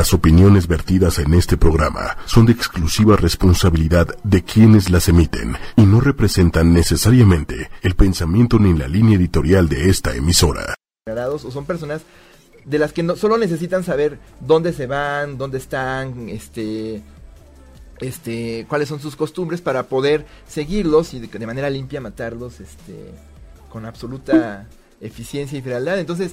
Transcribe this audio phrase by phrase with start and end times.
[0.00, 5.82] Las opiniones vertidas en este programa son de exclusiva responsabilidad de quienes las emiten y
[5.82, 10.74] no representan necesariamente el pensamiento ni la línea editorial de esta emisora.
[11.06, 12.00] o son personas
[12.64, 17.02] de las que solo necesitan saber dónde se van, dónde están, este,
[18.00, 23.10] este, cuáles son sus costumbres para poder seguirlos y de, de manera limpia matarlos, este,
[23.68, 24.66] con absoluta
[25.02, 25.98] eficiencia y frialdad.
[25.98, 26.32] Entonces,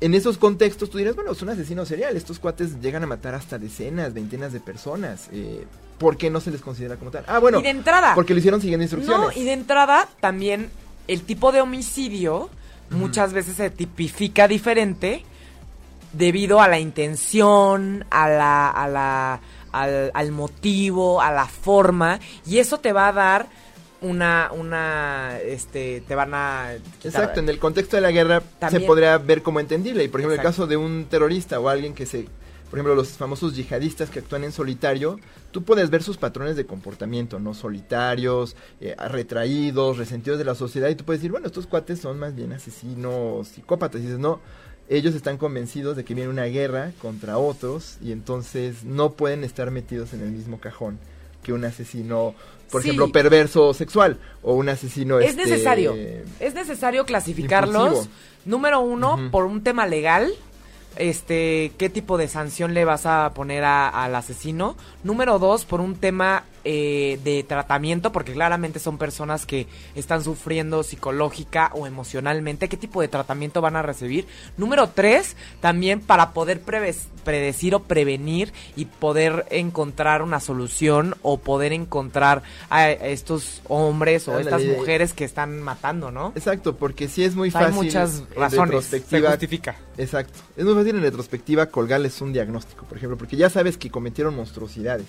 [0.00, 3.34] en esos contextos tú dirás, bueno, es un asesino serial, estos cuates llegan a matar
[3.34, 5.28] hasta decenas, veintenas de personas.
[5.32, 5.66] Eh,
[5.98, 7.24] ¿Por qué no se les considera como tal?
[7.26, 9.34] Ah, bueno, y de entrada, porque lo hicieron siguiendo instrucciones.
[9.34, 10.70] No, y de entrada también
[11.08, 12.50] el tipo de homicidio
[12.90, 15.24] muchas veces se tipifica diferente
[16.12, 19.40] debido a la intención, a la, a la,
[19.72, 23.48] al, al motivo, a la forma, y eso te va a dar
[24.00, 26.74] una, una, este, te van a...
[27.02, 30.04] Exacto, en el contexto de la guerra se podría ver como entendible.
[30.04, 32.26] Y por ejemplo, el caso de un terrorista o alguien que se...
[32.70, 35.18] Por ejemplo, los famosos yihadistas que actúan en solitario,
[35.52, 37.54] tú puedes ver sus patrones de comportamiento, ¿no?
[37.54, 42.18] Solitarios, eh, retraídos, resentidos de la sociedad, y tú puedes decir, bueno, estos cuates son
[42.18, 44.02] más bien asesinos, psicópatas.
[44.02, 44.40] Y dices, no,
[44.90, 49.70] ellos están convencidos de que viene una guerra contra otros, y entonces no pueden estar
[49.70, 50.98] metidos en el mismo cajón
[51.42, 52.34] que un asesino
[52.70, 55.18] por ejemplo, perverso sexual o un asesino.
[55.18, 55.94] Es este, necesario,
[56.40, 58.08] es necesario clasificarlos.
[58.44, 60.32] Número uno, por un tema legal,
[60.96, 64.76] este, qué tipo de sanción le vas a poner al asesino.
[65.04, 70.82] Número dos, por un tema eh, de tratamiento, porque claramente son personas que están sufriendo
[70.82, 74.26] psicológica o emocionalmente, qué tipo de tratamiento van a recibir.
[74.58, 81.72] Número tres, también para poder predecir o prevenir y poder encontrar una solución o poder
[81.72, 86.34] encontrar a estos hombres o estas mujeres que están matando, ¿no?
[86.36, 87.68] Exacto, porque sí es muy fácil.
[87.68, 88.84] Hay muchas razones.
[88.84, 89.76] Se justifica.
[89.96, 90.38] Exacto.
[90.54, 94.36] Es muy fácil en retrospectiva colgarles un diagnóstico, por ejemplo, porque ya sabes que cometieron
[94.36, 95.06] monstruosidades.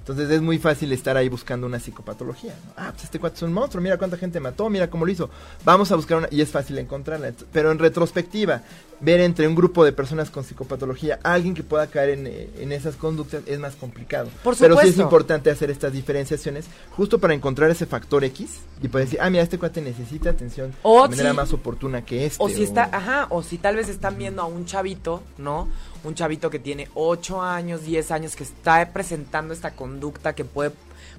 [0.00, 2.54] Entonces es muy fácil estar ahí buscando una psicopatología.
[2.76, 5.30] Ah, pues este cuate es un monstruo, mira cuánta gente mató, mira cómo lo hizo.
[5.64, 6.28] Vamos a buscar una...
[6.30, 7.32] Y es fácil encontrarla.
[7.52, 8.62] Pero en retrospectiva,
[9.00, 12.96] ver entre un grupo de personas con psicopatología alguien que pueda caer en, en esas
[12.96, 14.30] conductas es más complicado.
[14.42, 16.66] Por Pero sí es importante hacer estas diferenciaciones
[16.96, 20.72] justo para encontrar ese factor X y poder decir, ah, mira, este cuate necesita atención
[20.82, 22.42] de manera más oportuna que este.
[22.42, 25.68] O si está, ajá, o si tal vez están viendo a un chavito, ¿no?
[26.04, 30.72] Un chavito que tiene 8 años, 10 años, que está presentando esta conducta que puede,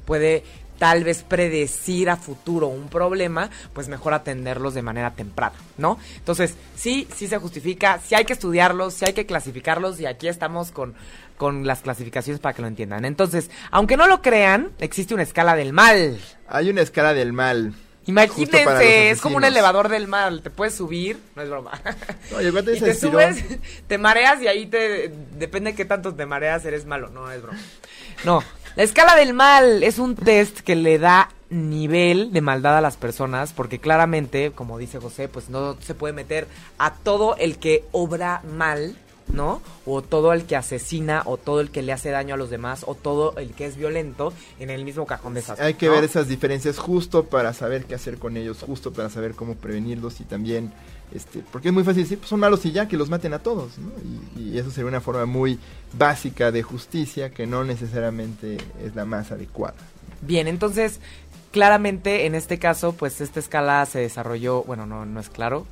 [0.06, 0.44] puede
[0.81, 6.00] tal vez predecir a futuro un problema, pues mejor atenderlos de manera temprana, ¿no?
[6.18, 10.28] Entonces, sí, sí se justifica, sí hay que estudiarlos, sí hay que clasificarlos y aquí
[10.28, 10.96] estamos con,
[11.38, 13.06] con las clasificaciones para que lo entiendan.
[13.06, 16.20] Entonces, aunque no lo crean, existe una escala del mal.
[16.47, 17.75] Hay una escala del mal.
[18.07, 21.79] Imagínense, es como un elevador del mal, te puedes subir, no es broma.
[22.31, 23.44] y te subes,
[23.88, 27.41] te mareas y ahí te depende de qué tanto te mareas eres malo, no es
[27.41, 27.59] broma.
[28.23, 28.44] No,
[28.75, 32.97] la escala del mal es un test que le da nivel de maldad a las
[32.97, 36.47] personas porque claramente, como dice José, pues no se puede meter
[36.78, 38.95] a todo el que obra mal
[39.28, 39.62] ¿no?
[39.86, 42.84] O todo el que asesina, o todo el que le hace daño a los demás,
[42.88, 45.59] o todo el que es violento en el mismo cajón de esas.
[45.59, 49.34] Hay que ver esas diferencias justo para saber qué hacer con ellos, justo para saber
[49.36, 50.72] cómo prevenirlos y también,
[51.14, 53.40] este, porque es muy fácil decir, pues son malos y ya, que los maten a
[53.40, 53.92] todos, ¿no?
[54.38, 55.59] Y, y eso sería una forma muy
[55.94, 59.76] básica de justicia que no necesariamente es la más adecuada.
[60.22, 61.00] Bien, entonces,
[61.52, 65.66] claramente en este caso, pues esta escala se desarrolló, bueno, no, no es claro,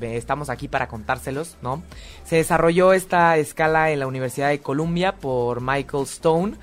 [0.00, 1.82] estamos aquí para contárselos, ¿no?
[2.24, 6.54] Se desarrolló esta escala en la Universidad de Columbia por Michael Stone.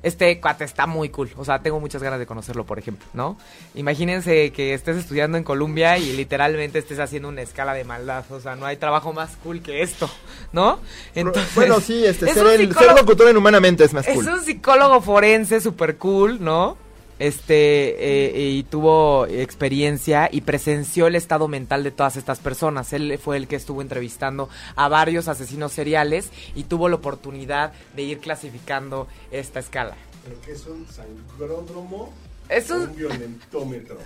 [0.00, 3.36] Este cuate está muy cool, o sea, tengo muchas ganas de conocerlo, por ejemplo, ¿no?
[3.74, 8.38] Imagínense que estés estudiando en Columbia y literalmente estés haciendo una escala de maldad, o
[8.38, 10.08] sea, no hay trabajo más cool que esto,
[10.52, 10.78] ¿no?
[11.16, 14.24] Entonces, bueno, sí, este, ser, el, ser locutor en humanamente es más cool.
[14.24, 16.76] Es un psicólogo forense súper cool, ¿no?
[17.18, 22.92] Este eh, y tuvo experiencia y presenció el estado mental de todas estas personas.
[22.92, 28.02] Él fue el que estuvo entrevistando a varios asesinos seriales y tuvo la oportunidad de
[28.02, 29.96] ir clasificando esta escala.
[30.24, 32.12] ¿Pero qué es un sangródromo?
[32.48, 32.94] Es un...
[32.96, 33.98] violentómetro.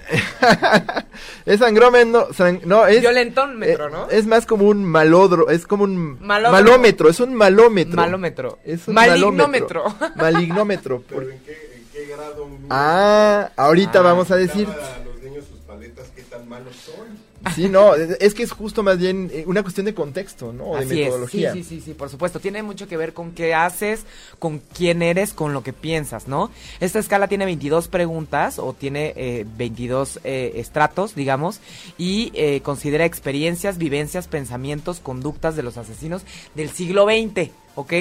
[1.47, 2.29] es sangrómetro,
[2.65, 4.11] no, es violentómetro, ¿no?
[4.11, 7.97] Eh, es más como un malodro, es como un malómetro, es un malómetro.
[7.97, 8.59] Malómetro.
[8.65, 9.85] Es un malignómetro.
[10.17, 11.05] Malignómetro.
[11.09, 11.72] ¿Pero en qué,
[12.17, 14.69] grado Ah, ahorita ah, vamos a decir.
[14.69, 17.33] A los niños sus paletas qué tan malos son.
[17.55, 20.77] Sí, no, es que es justo más bien eh, una cuestión de contexto, ¿no?
[20.77, 21.53] de metodología.
[21.53, 22.39] Sí, sí, sí, sí, por supuesto.
[22.39, 24.05] Tiene mucho que ver con qué haces,
[24.39, 26.51] con quién eres, con lo que piensas, ¿no?
[26.79, 31.61] Esta escala tiene 22 preguntas o tiene eh, 22 eh, estratos, digamos,
[31.99, 36.23] y eh, considera experiencias, vivencias, pensamientos, conductas de los asesinos
[36.55, 37.93] del siglo XX, ¿ok?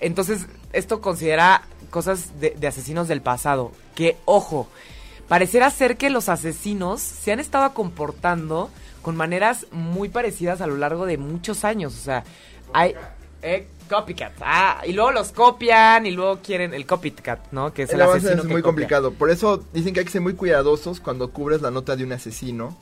[0.00, 3.72] Entonces, esto considera cosas de, de asesinos del pasado.
[3.94, 4.68] Que, ojo,
[5.28, 8.70] pareciera ser que los asesinos se han estado comportando
[9.02, 11.94] con maneras muy parecidas a lo largo de muchos años.
[11.94, 12.24] O sea,
[12.72, 12.94] hay...
[13.42, 14.32] Eh, copycat.
[14.40, 17.72] Ah, y luego los copian y luego quieren el copycat, ¿no?
[17.72, 19.12] Que es el, asesino es muy complicado.
[19.12, 22.12] Por eso dicen que hay que ser muy cuidadosos cuando cubres la nota de un
[22.12, 22.76] asesino.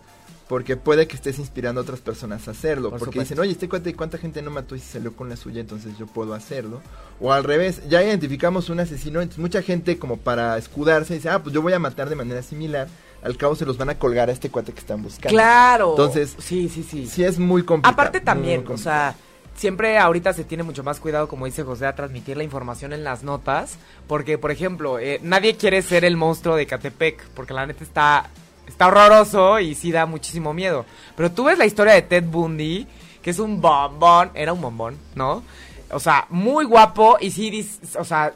[0.49, 2.91] Porque puede que estés inspirando a otras personas a hacerlo.
[2.91, 5.61] porque dicen, oye, este cuate, ¿cuánta gente no mató y se salió con la suya?
[5.61, 6.83] Entonces yo puedo hacerlo.
[7.21, 9.23] O al revés, ya identificamos un asesino.
[9.23, 12.43] Entonces mucha gente, como para escudarse, dice, ah, pues yo voy a matar de manera
[12.43, 12.89] similar
[13.25, 15.35] al cabo se los van a colgar a este cuate que están buscando.
[15.35, 15.91] Claro.
[15.93, 17.07] Entonces, sí, sí, sí.
[17.07, 17.95] Sí es muy complicado.
[17.95, 19.17] Aparte también, o sea,
[19.57, 23.03] siempre ahorita se tiene mucho más cuidado, como dice José, a transmitir la información en
[23.03, 27.67] las notas, porque, por ejemplo, eh, nadie quiere ser el monstruo de Catepec, porque la
[27.67, 28.29] neta está,
[28.67, 30.85] está horroroso y sí da muchísimo miedo.
[31.17, 32.87] Pero tú ves la historia de Ted Bundy,
[33.23, 35.43] que es un bombón, era un bombón, ¿no?
[35.91, 37.69] O sea, muy guapo y sí,
[37.99, 38.33] o sea,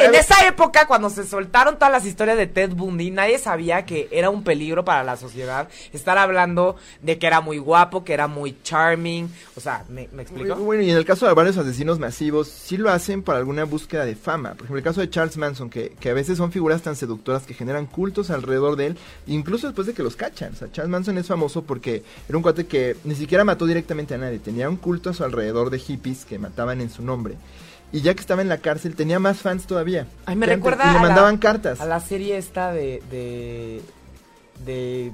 [0.00, 4.08] en esa época, cuando se soltaron todas las historias de Ted Bundy, nadie sabía que
[4.10, 8.26] era un peligro para la sociedad estar hablando de que era muy guapo, que era
[8.26, 9.30] muy charming.
[9.54, 10.56] O sea, ¿me, me explico?
[10.56, 14.04] Bueno, y en el caso de varios asesinos masivos, sí lo hacen para alguna búsqueda
[14.04, 14.50] de fama.
[14.50, 17.44] Por ejemplo, el caso de Charles Manson, que, que a veces son figuras tan seductoras
[17.44, 20.52] que generan cultos alrededor de él, incluso después de que los cachan.
[20.52, 24.14] O sea, Charles Manson es famoso porque era un cuate que ni siquiera mató directamente
[24.14, 27.36] a nadie, tenía un culto a su alrededor de hippies que mataban en su nombre.
[27.92, 30.06] Y ya que estaba en la cárcel, tenía más fans todavía.
[30.26, 30.90] Ay, me recuerda.
[30.90, 31.80] Y le mandaban cartas.
[31.80, 33.02] A la serie esta de,
[34.64, 35.12] de.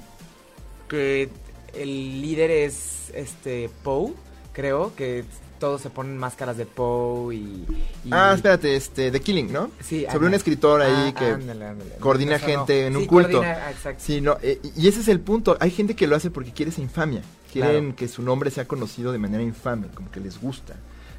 [0.89, 1.29] que
[1.75, 4.13] el líder es este Poe,
[4.53, 5.25] creo, que
[5.59, 7.67] todos se ponen máscaras de Poe y,
[8.11, 9.71] Ah, espérate, este, The Killing, ¿no?
[9.81, 10.05] Sí.
[10.11, 13.45] Sobre un escritor ahí ah, que coordina gente en un culto.
[13.45, 14.03] exacto.
[14.05, 15.57] Sí, no, eh, y ese es el punto.
[15.61, 17.23] Hay gente que lo hace porque quiere esa infamia.
[17.53, 20.75] Quieren que su nombre sea conocido de manera infame, como que les gusta.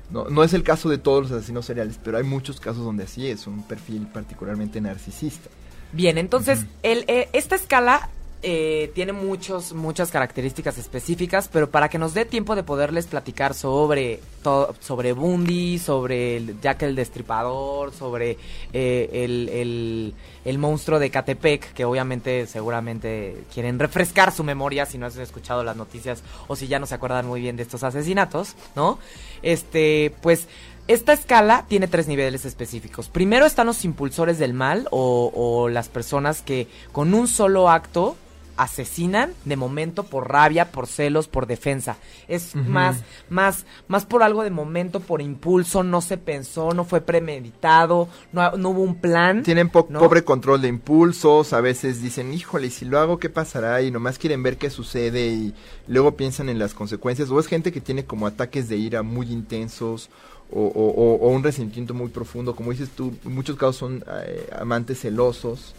[0.09, 3.03] No, no es el caso de todos los asesinos seriales, pero hay muchos casos donde
[3.03, 5.49] así es, un perfil particularmente narcisista.
[5.91, 8.09] Bien, entonces, el, eh, esta escala
[8.45, 13.53] eh, tiene muchos, muchas características específicas, pero para que nos dé tiempo de poderles platicar
[13.53, 18.37] sobre todo, sobre Bundy, sobre el Jack el Destripador, sobre
[18.73, 20.13] eh, el,
[20.43, 25.63] el, monstruo de Catepec, que obviamente seguramente quieren refrescar su memoria si no han escuchado
[25.63, 28.99] las noticias o si ya no se acuerdan muy bien de estos asesinatos, ¿no?
[29.41, 30.49] Este, pues
[30.89, 33.07] esta escala tiene tres niveles específicos.
[33.07, 38.17] Primero están los impulsores del mal o, o, las personas que con un solo acto
[38.57, 41.97] asesinan de momento por rabia, por celos, por defensa.
[42.27, 47.01] Es más, más, más por algo de momento, por impulso, no se pensó, no fue
[47.01, 49.43] premeditado, no, hubo un plan.
[49.43, 53.81] Tienen pobre control de impulsos, a veces dicen, híjole, si lo hago, ¿qué pasará?
[53.81, 55.53] Y nomás quieren ver qué sucede y
[55.87, 57.29] luego piensan en las consecuencias.
[57.29, 60.09] O es gente que tiene como ataques de ira muy intensos.
[60.55, 64.99] O, o, un resentimiento muy profundo, como dices tú, en muchos casos son eh, amantes
[64.99, 65.73] celosos,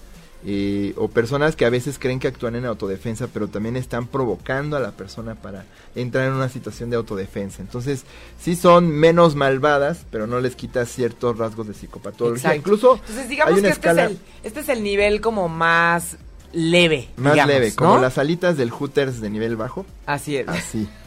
[0.47, 4.77] eh, o personas que a veces creen que actúan en autodefensa, pero también están provocando
[4.77, 5.65] a la persona para
[5.95, 7.63] entrar en una situación de autodefensa.
[7.63, 8.05] Entonces,
[8.39, 12.55] sí son menos malvadas, pero no les quita ciertos rasgos de psicopatología.
[12.55, 16.19] Incluso, Entonces, digamos que este, es el, este es el nivel como más
[16.53, 17.09] leve.
[17.17, 19.87] Más leve, como las alitas del Hooters de nivel bajo.
[20.07, 20.49] Así es.
[20.49, 20.89] Así.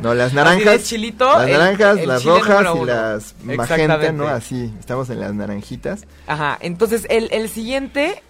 [0.00, 0.84] No, las naranjas.
[0.84, 4.28] chilito, las naranjas, las rojas y las magenta, ¿no?
[4.28, 6.04] Así, estamos en las naranjitas.
[6.28, 8.22] Ajá, entonces el, el siguiente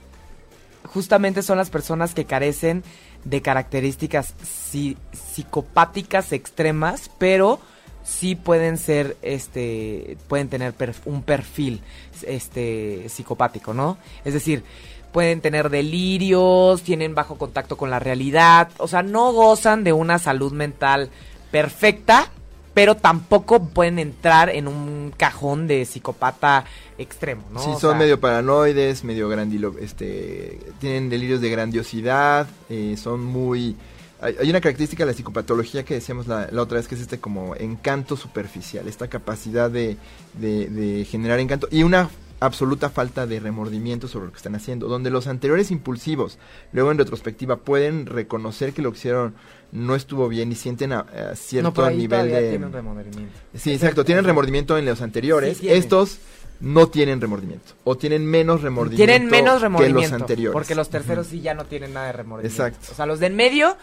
[0.93, 2.85] justamente son las personas que carecen
[3.25, 7.61] de características psicopáticas extremas, pero
[8.05, 11.81] sí pueden ser, este, pueden tener un perfil,
[12.27, 13.97] este, psicopático, ¿no?
[14.25, 14.65] Es decir,
[15.13, 20.19] pueden tener delirios, tienen bajo contacto con la realidad, o sea, no gozan de una
[20.19, 21.11] salud mental
[21.51, 22.31] perfecta,
[22.75, 26.65] pero tampoco pueden entrar en un cajón de psicopata
[26.99, 27.63] extremo, ¿no?
[27.63, 33.77] Sí, son medio paranoides, medio grandilo, este, tienen delirios de grandiosidad, eh, son muy...
[34.21, 37.57] Hay, una característica de la psicopatología que decíamos la, otra vez, que es este como
[37.57, 39.97] encanto superficial, esta capacidad de,
[40.35, 42.09] de generar encanto y una
[42.43, 46.39] absoluta falta de remordimiento sobre lo que están haciendo, donde los anteriores impulsivos,
[46.73, 49.35] luego en retrospectiva, pueden reconocer que lo que hicieron
[49.73, 52.51] no estuvo bien y sienten a, cierto nivel de...
[52.51, 53.39] Tienen remordimiento.
[53.55, 55.59] Sí, exacto, tienen remordimiento en los anteriores.
[55.63, 56.19] Estos
[56.61, 60.53] no tienen remordimiento o tienen menos remordimiento, tienen menos remordimiento que los anteriores.
[60.53, 62.63] Porque los terceros sí ya no tienen nada de remordimiento.
[62.65, 62.93] Exacto.
[62.93, 63.77] O sea, los de en medio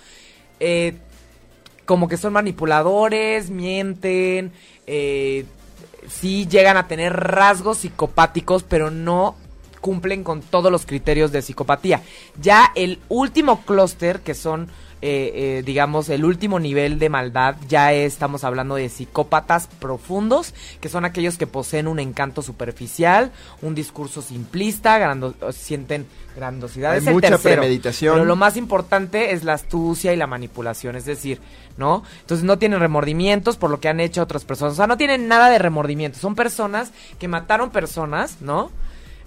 [0.60, 0.96] eh,
[1.86, 4.51] como que son manipuladores, mienten,
[4.86, 5.46] eh,
[6.08, 9.36] sí llegan a tener rasgos psicopáticos, pero no
[9.81, 12.03] cumplen con todos los criterios de psicopatía.
[12.39, 14.69] Ya el último clúster, que son
[15.01, 17.56] eh, eh, digamos, el último nivel de maldad.
[17.68, 23.75] Ya estamos hablando de psicópatas profundos, que son aquellos que poseen un encanto superficial, un
[23.75, 25.15] discurso simplista,
[25.51, 26.94] sienten grandiosidad.
[26.94, 28.15] Hay mucha premeditación.
[28.15, 31.39] Pero lo más importante es la astucia y la manipulación, es decir,
[31.77, 32.03] ¿no?
[32.22, 34.74] Entonces no tienen remordimientos por lo que han hecho otras personas.
[34.74, 36.22] O sea, no tienen nada de remordimientos.
[36.22, 38.72] Son personas que mataron personas, ¿no?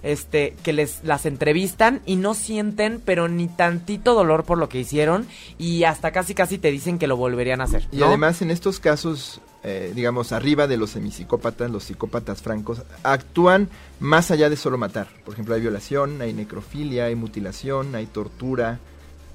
[0.03, 4.79] Este, que les las entrevistan y no sienten, pero ni tantito dolor por lo que
[4.79, 5.25] hicieron
[5.57, 7.87] y hasta casi casi te dicen que lo volverían a hacer.
[7.91, 13.69] Y además en estos casos, eh, digamos, arriba de los semipsicópatas, los psicópatas francos, actúan
[13.99, 15.07] más allá de solo matar.
[15.23, 18.79] Por ejemplo, hay violación, hay necrofilia, hay mutilación, hay tortura,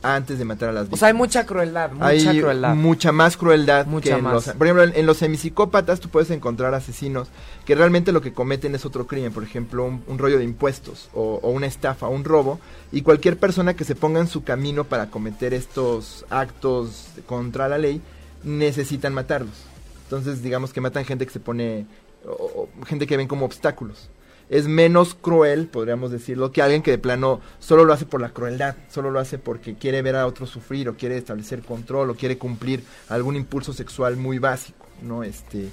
[0.02, 0.98] antes de matar a las víctimas.
[0.98, 2.74] O sea, hay mucha crueldad, mucha crueldad.
[2.74, 3.86] Mucha más crueldad.
[3.86, 4.50] Mucha más.
[4.50, 7.28] por ejemplo, en, los semipsicópatas tú puedes encontrar asesinos
[7.64, 11.38] que realmente lo que cometen es otro crimen, por ejemplo, un, rollo de impuestos o,
[11.50, 12.60] una estafa, un robo,
[12.92, 17.78] y cualquier persona que se ponga en su camino para cometer estos actos contra la
[17.78, 18.00] ley,
[18.44, 19.64] necesitan matarlos.
[20.04, 21.86] Entonces, digamos que matan gente que se pone,
[22.26, 24.08] o gente que ven como obstáculos
[24.50, 28.30] es menos cruel, podríamos decirlo, que alguien que de plano solo lo hace por la
[28.30, 32.14] crueldad, solo lo hace porque quiere ver a otro sufrir o quiere establecer control o
[32.14, 35.22] quiere cumplir algún impulso sexual muy básico, ¿no?
[35.22, 35.68] Este,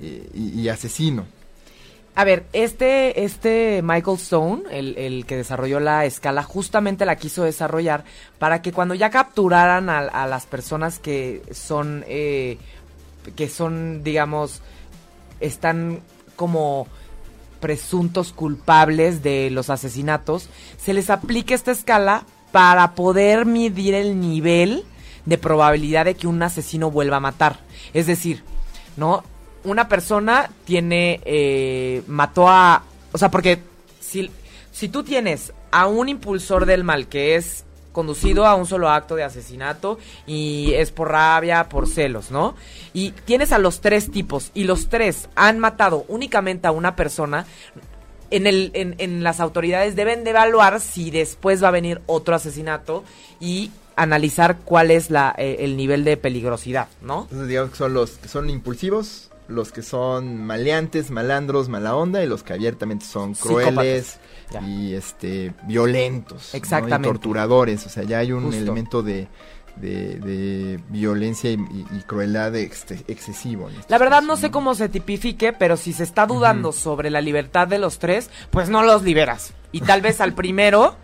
[0.00, 1.26] y, asesino.
[2.14, 8.04] A ver, este, este Michael Stone, el, que desarrolló la escala, justamente la quiso desarrollar
[8.38, 12.58] para que cuando ya capturaran a, las personas que son, eh,
[13.36, 14.62] que son, digamos,
[15.40, 16.00] están
[16.34, 16.88] como
[17.60, 20.48] presuntos culpables de los asesinatos,
[20.78, 24.84] se les aplica esta escala para poder medir el nivel
[25.26, 27.60] de probabilidad de que un asesino vuelva a matar.
[27.92, 28.42] Es decir,
[28.96, 29.22] ¿no?
[29.64, 33.60] Una persona tiene, eh, mató a, o sea, porque
[34.00, 34.30] si,
[34.72, 39.16] si tú tienes a un impulsor del mal que es conducido a un solo acto
[39.16, 42.54] de asesinato y es por rabia, por celos, ¿no?
[42.92, 47.46] Y tienes a los tres tipos y los tres han matado únicamente a una persona.
[48.30, 53.02] En, el, en, las autoridades deben de evaluar si después va a venir otro asesinato
[53.40, 57.22] y analizar cuál es la, eh, el nivel de peligrosidad, ¿no?
[57.22, 62.22] Entonces digamos que son los que son impulsivos, los que son maleantes, malandros, mala onda
[62.22, 64.18] y los que abiertamente son crueles
[64.66, 69.28] y este violentos, exactamente, y torturadores, o sea, ya hay un elemento de,
[69.76, 71.58] de, violencia y,
[72.06, 73.68] crueldad excesivo.
[73.70, 77.20] Este la verdad no sé cómo se tipifique, pero si se está dudando sobre la
[77.20, 79.52] libertad de los tres, pues no los liberas.
[79.72, 80.96] Y tal vez al primero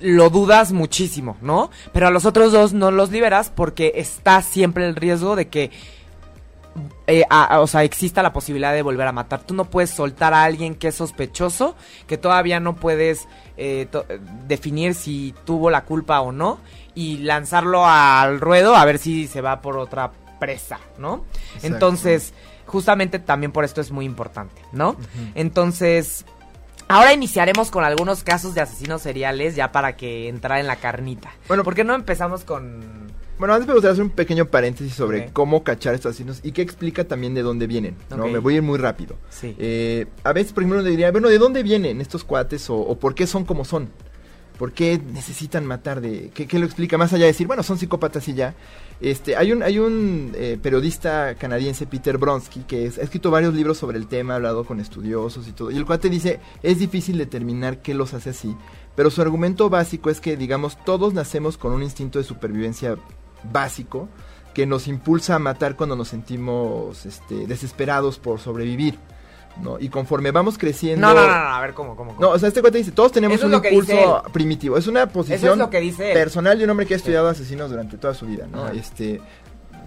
[0.00, 1.70] lo dudas muchísimo, ¿no?
[1.92, 5.70] Pero a los otros dos no los liberas porque está siempre el riesgo de que
[7.06, 9.40] eh, o sea, exista la posibilidad de volver a matar.
[9.42, 11.76] Tú no puedes soltar a alguien que es sospechoso,
[12.06, 13.86] que todavía no puedes eh,
[14.46, 16.60] definir si tuvo la culpa o no,
[16.94, 21.24] y lanzarlo al ruedo a ver si se va por otra presa, ¿no?
[21.62, 22.34] Entonces,
[22.66, 24.96] justamente también por esto es muy importante, ¿no?
[25.34, 26.24] Entonces,
[26.88, 31.30] Ahora iniciaremos con algunos casos de asesinos seriales ya para que entrara en la carnita.
[31.48, 33.01] Bueno, ¿por qué no empezamos con
[33.42, 36.62] bueno, antes me gustaría hacer un pequeño paréntesis sobre cómo cachar estos asesinos y qué
[36.62, 38.28] explica también de dónde vienen, ¿no?
[38.28, 39.16] Me voy a ir muy rápido.
[39.30, 39.56] Sí.
[39.58, 43.16] Eh, a veces, por ejemplo, uno diría, bueno, ¿de dónde vienen estos cuates o, por
[43.16, 43.88] qué son como son?
[44.60, 46.00] ¿Por qué necesitan matar?
[46.00, 46.96] De, ¿qué, lo explica?
[46.96, 48.54] Más allá de decir, bueno, son psicópatas y ya.
[49.00, 53.76] Este, hay un, hay un eh, periodista canadiense, Peter Bronsky, que ha escrito varios libros
[53.76, 55.72] sobre el tema, ha hablado con estudiosos y todo.
[55.72, 58.54] Y el cuate dice, es difícil determinar qué los hace así.
[58.94, 62.98] Pero su argumento básico es que, digamos, todos nacemos con un instinto de supervivencia
[63.44, 64.08] básico
[64.54, 68.98] que nos impulsa a matar cuando nos sentimos este, desesperados por sobrevivir.
[69.60, 69.78] ¿no?
[69.78, 71.06] Y conforme vamos creciendo...
[71.06, 73.42] No, no, no, a ver, ¿cómo, cómo, No, o sea, este cuate dice, todos tenemos
[73.42, 74.78] un impulso primitivo.
[74.78, 75.68] Es una posición
[75.98, 78.68] personal de un hombre que ha estudiado asesinos durante toda su vida, ¿no?
[78.68, 79.20] Este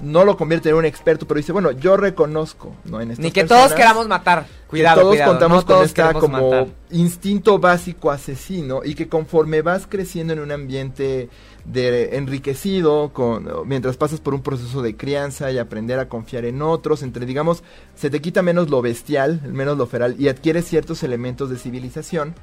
[0.01, 3.01] no lo convierte en un experto, pero dice, bueno, yo reconozco, ¿no?
[3.01, 4.45] En Ni que todos queramos matar.
[4.67, 10.39] Cuidado, todos contamos con esta como instinto básico asesino y que conforme vas creciendo en
[10.39, 11.29] un ambiente
[11.65, 16.61] de enriquecido con mientras pasas por un proceso de crianza y aprender a confiar en
[16.61, 17.63] otros, entre digamos,
[17.95, 22.35] se te quita menos lo bestial, menos lo feral y adquieres ciertos elementos de civilización,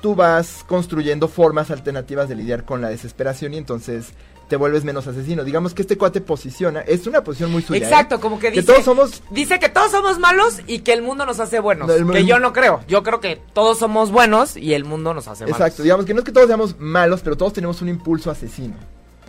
[0.00, 4.12] tú vas construyendo formas alternativas de lidiar con la desesperación y entonces
[4.48, 5.44] te vuelves menos asesino.
[5.44, 7.80] Digamos que este cuate posiciona, es una posición muy suya.
[7.80, 7.84] ¿eh?
[7.84, 11.02] Exacto, como que dice que todos somos dice que todos somos malos y que el
[11.02, 11.90] mundo nos hace buenos.
[11.90, 12.80] que yo no creo.
[12.86, 15.58] Yo creo que todos somos buenos y el mundo nos hace malos.
[15.58, 18.74] Exacto, digamos que no es que todos seamos malos, pero todos tenemos un impulso asesino.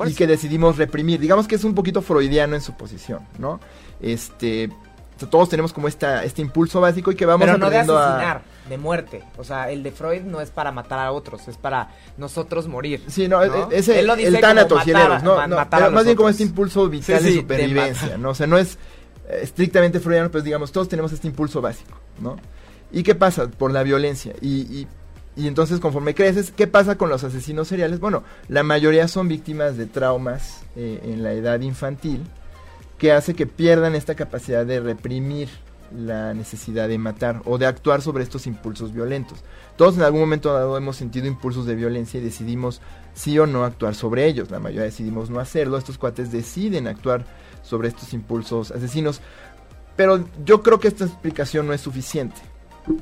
[0.06, 1.20] y que decidimos reprimir.
[1.20, 3.60] Digamos que es un poquito freudiano en su posición, ¿no?
[4.00, 4.70] Este,
[5.26, 8.44] todos tenemos como esta, este impulso básico y que vamos pero no de asesinar.
[8.70, 9.24] De muerte.
[9.38, 13.04] O sea, el de Freud no es para matar a otros, es para nosotros morir.
[13.08, 14.86] Sí, no, ese Él lo dice el tánatos
[15.24, 18.30] no, no pero más bien como este impulso vital de supervivencia, ¿no?
[18.30, 18.78] O sea, no es
[19.28, 22.38] eh, estrictamente freudiano, pues digamos, todos tenemos este impulso básico, ¿no?
[22.92, 23.48] ¿Y qué pasa?
[23.50, 24.34] Por la violencia.
[24.42, 24.88] Y,
[25.36, 28.00] y, entonces, conforme creces, ¿qué pasa con los asesinos seriales?
[28.00, 32.24] Bueno, la mayoría son víctimas de traumas eh, en la edad infantil
[32.98, 35.50] que hace que pierdan esta capacidad de reprimir
[35.96, 39.44] la necesidad de matar o de actuar sobre estos impulsos violentos.
[39.76, 42.82] Todos en algún momento dado hemos sentido impulsos de violencia y decidimos
[43.14, 44.52] sí o no actuar sobre ellos.
[44.52, 45.78] La mayoría decidimos no hacerlo.
[45.78, 47.26] Estos cuates deciden actuar
[47.64, 49.22] sobre estos impulsos asesinos.
[49.96, 52.40] Pero yo creo que esta explicación no es suficiente.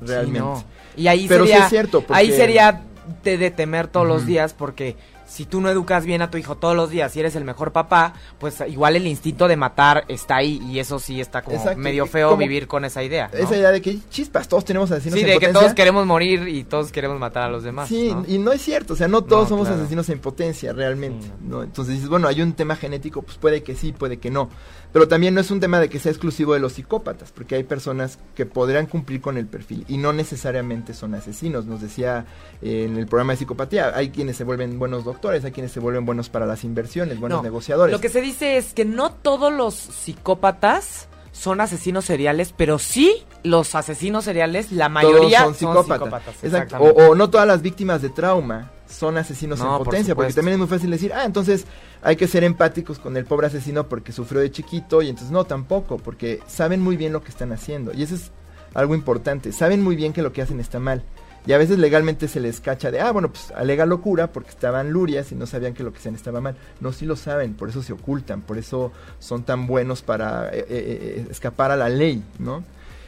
[0.01, 0.65] Realmente.
[0.97, 2.03] Y ahí Pero sería, es cierto.
[2.09, 2.81] Ahí sería
[3.23, 4.95] de, temer todos los días porque
[5.35, 7.73] si tú no educas bien a tu hijo todos los días y eres el mejor
[7.73, 12.05] papá, pues igual el instinto de matar está ahí y eso sí está como medio
[12.05, 13.29] feo vivir con esa idea.
[13.33, 16.63] Esa idea de que chispas, todos tenemos asesinos sí, de que todos queremos morir y
[16.63, 17.89] todos queremos matar a los demás.
[17.89, 21.63] Sí, y no es cierto, o sea, no todos somos asesinos en potencia realmente, ¿no?
[21.63, 24.49] Entonces dices, bueno, hay un tema genético, pues puede que sí, puede que no.
[24.95, 27.65] Pero también no es un tema de que sea exclusivo de los psicópatas, porque hay
[27.65, 31.65] personas que podrían cumplir con el perfil y no necesariamente son asesinos.
[31.65, 32.25] Nos decía
[32.61, 35.81] eh, en el programa de psicopatía, hay quienes se vuelven buenos doctores, hay quienes se
[35.81, 37.91] vuelven buenos para las inversiones, buenos negociadores.
[37.91, 43.25] Lo que se dice es que no todos los psicópatas son asesinos seriales, pero sí
[43.43, 46.37] los asesinos seriales, la mayoría son psicópatas.
[46.79, 50.67] o, no todas las víctimas de trauma son asesinos en potencia, porque también es muy
[50.67, 51.65] fácil decir, ah, entonces
[52.01, 55.45] hay que ser empáticos con el pobre asesino porque sufrió de chiquito y entonces no,
[55.45, 58.31] tampoco, porque saben muy bien lo que están haciendo y eso es
[58.73, 61.03] algo importante, saben muy bien que lo que hacen está mal.
[61.47, 64.89] Y a veces legalmente se les cacha de, ah, bueno, pues alega locura porque estaban
[64.89, 66.55] lurias y no sabían que lo que hacían estaba mal.
[66.79, 70.57] No, sí lo saben, por eso se ocultan, por eso son tan buenos para eh,
[70.57, 72.63] eh, eh, escapar a la ley, ¿no?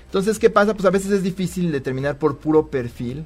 [0.06, 0.76] Entonces, ¿qué pasa?
[0.76, 3.26] Pues a veces es difícil determinar por puro perfil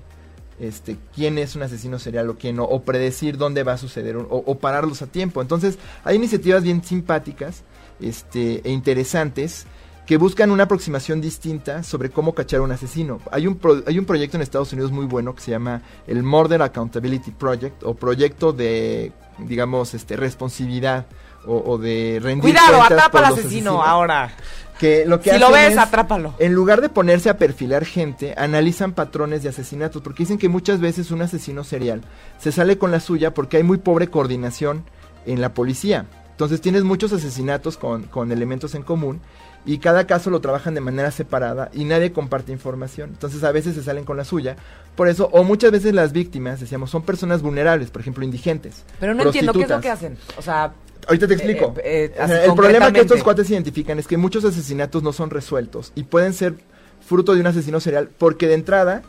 [0.62, 4.15] este, quién es un asesino serial o quién no, o predecir dónde va a suceder
[4.18, 5.41] o, pararlos a tiempo.
[5.41, 7.63] Entonces, hay iniciativas bien simpáticas
[8.00, 9.65] este, e interesantes
[10.06, 13.20] que buscan una aproximación distinta sobre cómo cachar a un asesino.
[13.32, 16.62] Hay un, hay un proyecto en Estados Unidos muy bueno que se llama el Murder
[16.62, 21.08] Accountability Project o proyecto de, digamos, este, responsabilidad
[21.45, 24.32] o, de rendir Cuidado, atrapa al asesino ahora
[25.06, 26.34] lo que si lo ves, atrápalo.
[26.39, 30.80] En lugar de ponerse a perfilar gente, analizan patrones de asesinatos, porque dicen que muchas
[30.80, 32.02] veces un asesino serial
[32.38, 34.84] se sale con la suya porque hay muy pobre coordinación
[35.26, 36.06] en la policía.
[36.32, 39.22] Entonces tienes muchos asesinatos con, con elementos en común
[39.65, 43.12] y cada caso lo trabajan de manera separada y nadie comparte información.
[43.12, 44.56] Entonces a veces se salen con la suya.
[44.96, 48.84] Por eso, o muchas veces las víctimas, decíamos, son personas vulnerables, por ejemplo, indigentes.
[49.00, 50.17] Pero no entiendo qué es lo que hacen.
[50.38, 50.74] O sea,
[51.08, 51.74] Ahorita te explico.
[51.84, 55.92] Eh, eh, el problema que estos cuates identifican es que muchos asesinatos no son resueltos
[55.96, 56.56] y pueden ser
[57.06, 59.02] fruto de un asesino serial porque de entrada,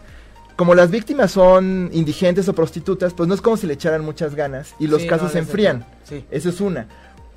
[0.56, 4.34] como las víctimas son indigentes o prostitutas, pues no es como si le echaran muchas
[4.34, 5.86] ganas y los casos se enfrían.
[6.04, 6.24] Sí.
[6.30, 6.88] Eso es una.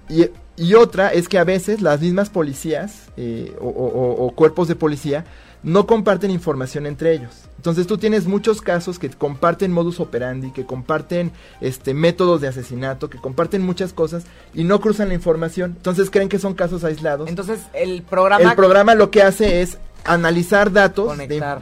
[0.09, 0.29] Y,
[0.73, 5.25] otra es que a veces las mismas policías eh, o cuerpos de policía
[5.65, 7.31] no comparten información entre ellos.
[7.57, 13.09] Entonces tú tienes muchos casos que comparten modus operandi, que comparten este métodos de asesinato,
[13.09, 15.73] que comparten muchas cosas y no cruzan la información.
[15.75, 17.27] Entonces creen que son casos aislados.
[17.27, 21.17] Entonces el programa el programa lo que hace es analizar datos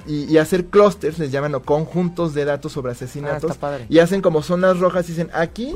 [0.06, 4.42] y, hacer clusters, les llaman o conjuntos de datos sobre asesinatos ah, y hacen como
[4.42, 5.74] zonas rojas y dicen aquí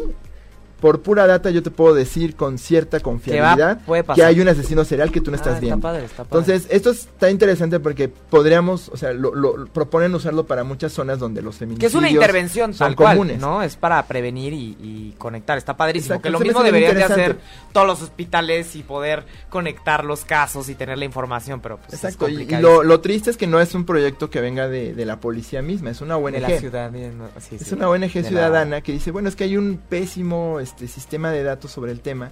[0.79, 3.79] por pura data yo te puedo decir con cierta confiabilidad
[4.13, 5.95] que hay un asesino serial que tú no estás ah, viendo.
[6.19, 11.41] Entonces, esto está interesante porque podríamos, o sea, lo, proponen usarlo para muchas zonas donde
[11.41, 13.63] los feminicidios Que es una intervención tal cual, ¿no?
[13.63, 16.21] Es para prevenir y, conectar, está padrísimo.
[16.21, 17.37] que lo mismo deberían de hacer
[17.71, 22.29] todos los hospitales y poder conectar los casos y tener la información, pero pues Exacto,
[22.29, 25.91] y, lo, triste es que no es un proyecto que venga de, la policía misma,
[25.91, 26.33] es una ONG.
[26.33, 30.59] De la ciudad, es una ONG ciudadana que dice, bueno, es que hay un pésimo
[30.67, 32.31] este sistema de datos sobre el tema,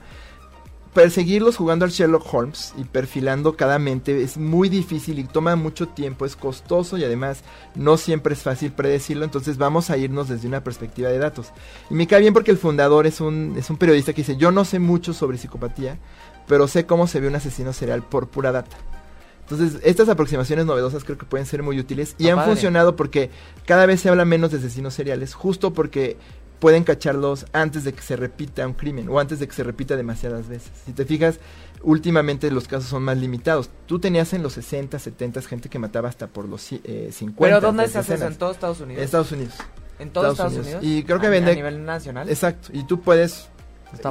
[0.95, 5.89] perseguirlos jugando al Sherlock Holmes y perfilando cada mente es muy difícil y toma mucho
[5.89, 7.43] tiempo, es costoso y además
[7.75, 11.51] no siempre es fácil predecirlo, entonces vamos a irnos desde una perspectiva de datos.
[11.89, 14.51] Y me cae bien porque el fundador es un, es un periodista que dice, yo
[14.53, 15.99] no sé mucho sobre psicopatía,
[16.47, 18.77] pero sé cómo se ve un asesino serial por pura data.
[19.41, 23.29] Entonces, estas aproximaciones novedosas creo que pueden ser muy útiles y han funcionado porque
[23.65, 26.17] cada vez se habla menos de asesinos seriales, justo porque
[26.59, 29.95] pueden cacharlos antes de que se repita un crimen o antes de que se repita
[29.95, 30.71] demasiadas veces.
[30.85, 31.39] Si te fijas,
[31.81, 33.69] últimamente los casos son más limitados.
[33.85, 37.35] Tú tenías en los 60, 70 gente que mataba hasta por los eh, 50.
[37.39, 38.27] ¿Pero dónde se hace eso?
[38.27, 38.99] ¿En todos Estados Unidos?
[38.99, 39.55] En Estados Unidos.
[39.99, 40.83] ¿En todos Estados, Unidos?
[40.83, 41.51] Y creo que vende...
[41.51, 42.29] A nivel nacional.
[42.29, 42.69] Exacto.
[42.73, 43.49] Y tú puedes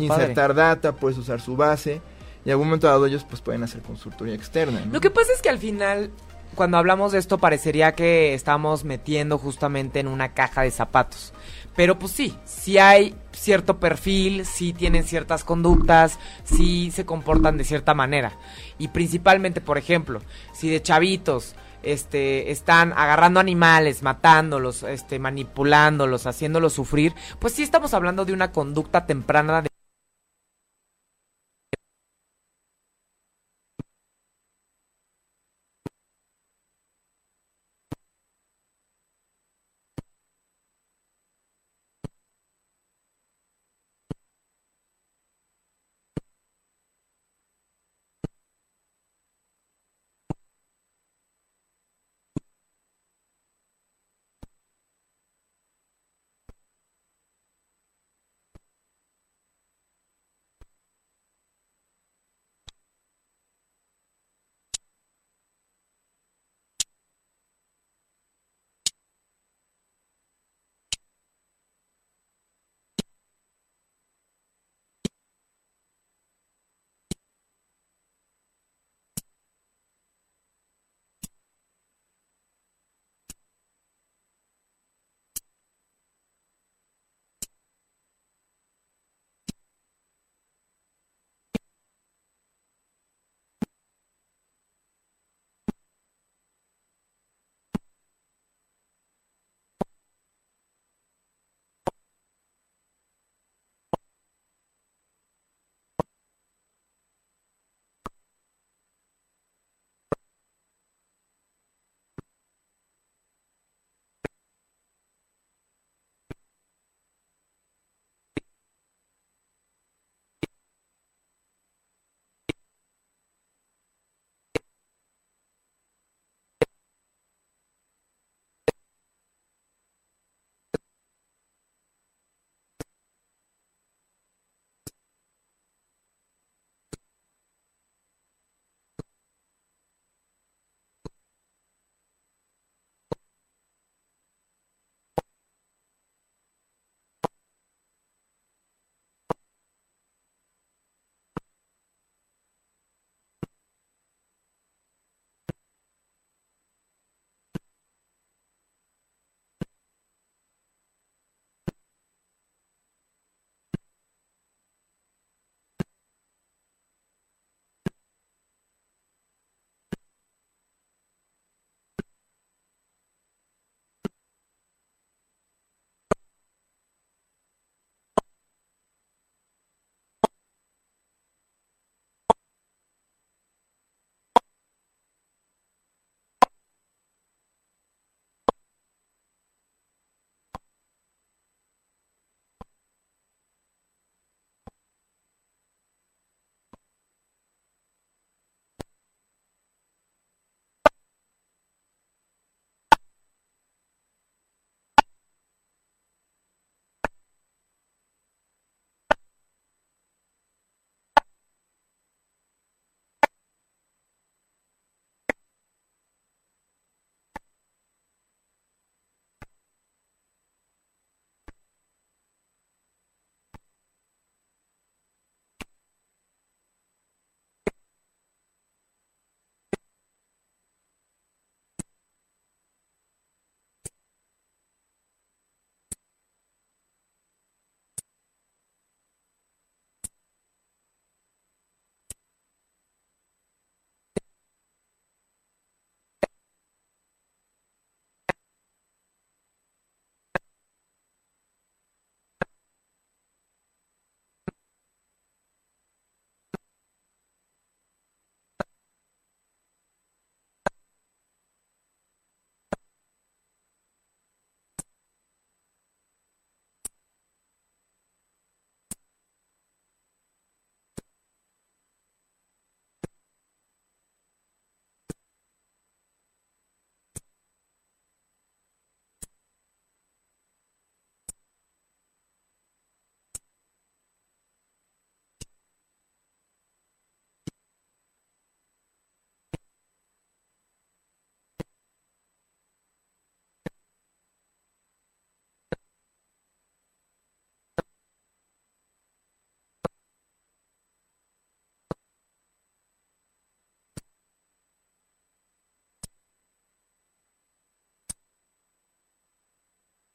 [0.01, 2.01] insertar data, puedes usar su base
[2.45, 4.85] y en algún momento dado ellos pues pueden hacer consultoría externa.
[4.91, 6.11] Lo que pasa es que al final
[6.55, 11.33] cuando hablamos de esto parecería que estamos metiendo justamente en una caja de zapatos.
[11.77, 17.65] Pero pues sí, sí hay cierto perfil, sí tienen ciertas conductas, sí se comportan de
[17.65, 18.33] cierta manera.
[18.79, 20.21] Y principalmente, por ejemplo,
[20.53, 27.93] si de chavitos este, están agarrando animales, matándolos, este, manipulándolos, haciéndolos sufrir, pues sí estamos
[27.95, 29.74] hablando de una conducta temprana de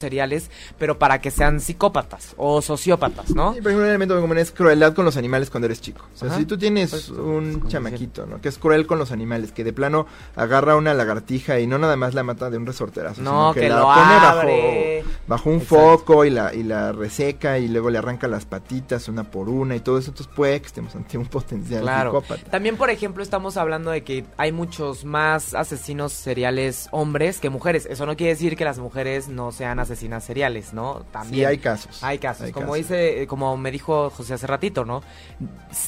[0.01, 3.53] seriales, pero para que sean psicópatas o sociópatas, ¿no?
[3.53, 6.05] Sí, por ejemplo, un elemento común es crueldad con los animales cuando eres chico.
[6.15, 8.39] O sea, si tú tienes pues, un chamaquito, ¿no?
[8.39, 10.07] Que es cruel con los animales, que de plano
[10.37, 13.67] agarra una lagartija y no nada más la mata de un resorterazo, no, sino que,
[13.67, 18.29] la pone bajo, bajo un foco y la, y la reseca y luego le arranca
[18.29, 21.83] las patitas una por una y todo eso, entonces puede que estemos ante un potencial
[21.83, 22.49] psicópata.
[22.49, 27.85] También, por ejemplo, estamos hablando de que hay muchos más asesinos seriales hombres que mujeres.
[27.85, 31.05] Eso no quiere decir que las mujeres no sean asesinos asesinas seriales, ¿no?
[31.11, 31.33] También.
[31.33, 32.03] Sí, hay casos.
[32.03, 32.51] Hay casos.
[32.51, 35.01] como dice, como me dijo José hace ratito, ¿no?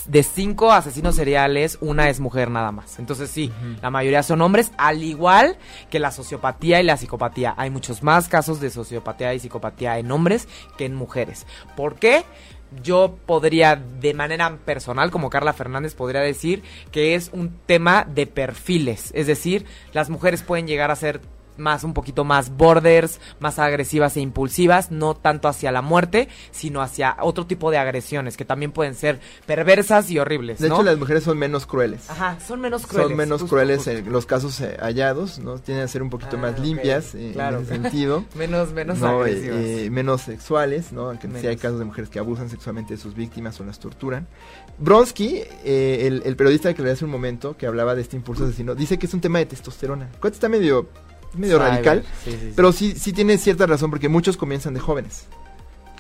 [0.06, 3.00] De cinco asesinos seriales, una es mujer nada más.
[3.00, 5.58] Entonces sí, la mayoría son hombres, al igual
[5.90, 7.54] que la sociopatía y la psicopatía.
[7.58, 11.46] Hay muchos más casos de sociopatía y psicopatía en hombres que en mujeres.
[11.76, 12.26] ¿Por qué?
[12.84, 18.28] yo podría, de manera personal, como Carla Fernández, podría decir que es un tema de
[18.28, 19.12] perfiles.
[19.14, 21.22] Es decir, las mujeres pueden llegar a ser
[21.58, 26.82] más un poquito más borders, más agresivas e impulsivas, no tanto hacia la muerte, sino
[26.82, 30.60] hacia otro tipo de agresiones que también pueden ser perversas y horribles.
[30.60, 32.10] De hecho, las mujeres son menos crueles.
[32.10, 33.10] Ajá, son menos crueles.
[33.10, 35.60] Son menos crueles en los casos eh, hallados, ¿no?
[35.60, 38.26] Tienen que ser un poquito ah, más limpias eh, en ese sentido.
[38.36, 39.58] menos menos agresivas.
[39.60, 41.10] Eh, menos sexuales, ¿no?
[41.10, 44.28] Aunque sí hay casos de mujeres que abusan sexualmente de sus víctimas o las torturan.
[44.78, 48.74] Bronsky, el, el, periodista que le hace un momento, que hablaba de este impulso asesino,
[48.74, 50.10] dice que es un tema de testosterona.
[50.20, 50.90] ¿Cuánto está medio
[51.36, 52.04] medio radical,
[52.56, 55.26] pero sí, sí tiene cierta razón porque muchos comienzan de jóvenes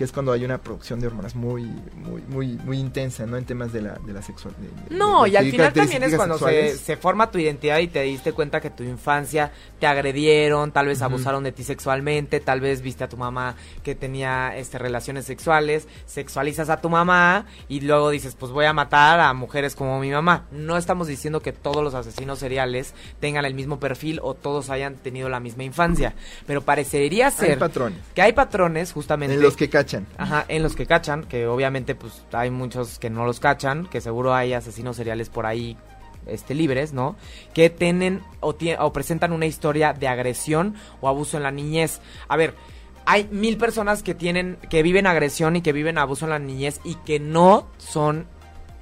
[0.01, 3.37] que es cuando hay una producción de hormonas muy, muy, muy, muy intensa, ¿no?
[3.37, 4.71] En temas de la, de la sexualidad.
[4.89, 8.33] No, y al final también es cuando se, se, forma tu identidad y te diste
[8.33, 13.03] cuenta que tu infancia te agredieron, tal vez abusaron de ti sexualmente, tal vez viste
[13.03, 18.33] a tu mamá que tenía este, relaciones sexuales, sexualizas a tu mamá y luego dices,
[18.33, 20.45] pues voy a matar a mujeres como mi mamá.
[20.51, 24.95] No estamos diciendo que todos los asesinos seriales tengan el mismo perfil o todos hayan
[24.95, 26.15] tenido la misma infancia,
[26.47, 27.99] pero parecería ser patrones.
[28.15, 29.69] que hay patrones justamente en los que
[30.17, 34.01] Ajá, en los que cachan, que obviamente pues hay muchos que no los cachan, que
[34.01, 35.77] seguro hay asesinos seriales por ahí
[36.25, 37.15] este, libres, ¿no?
[37.53, 41.99] Que tienen o, o presentan una historia de agresión o abuso en la niñez.
[42.27, 42.55] A ver,
[43.05, 46.79] hay mil personas que tienen, que viven agresión y que viven abuso en la niñez
[46.83, 48.27] y que no son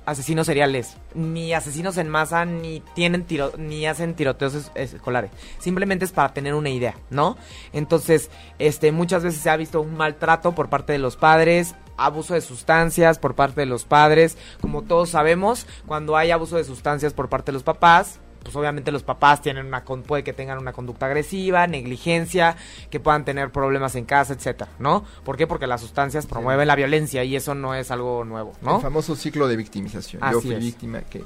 [0.09, 5.31] asesinos seriales, ni asesinos en masa, ni tienen tiro, ni hacen tiroteos escolares.
[5.59, 7.37] Simplemente es para tener una idea, ¿no?
[7.73, 12.33] Entonces, este, muchas veces se ha visto un maltrato por parte de los padres, abuso
[12.33, 14.37] de sustancias por parte de los padres.
[14.61, 18.91] Como todos sabemos, cuando hay abuso de sustancias por parte de los papás, pues obviamente
[18.91, 22.55] los papás tienen una puede que tengan una conducta agresiva, negligencia,
[22.89, 25.03] que puedan tener problemas en casa, etcétera, ¿no?
[25.23, 25.47] ¿Por qué?
[25.47, 28.77] Porque las sustancias promueven la violencia y eso no es algo nuevo, ¿no?
[28.77, 30.21] El famoso ciclo de victimización.
[30.31, 31.23] Yo fui víctima que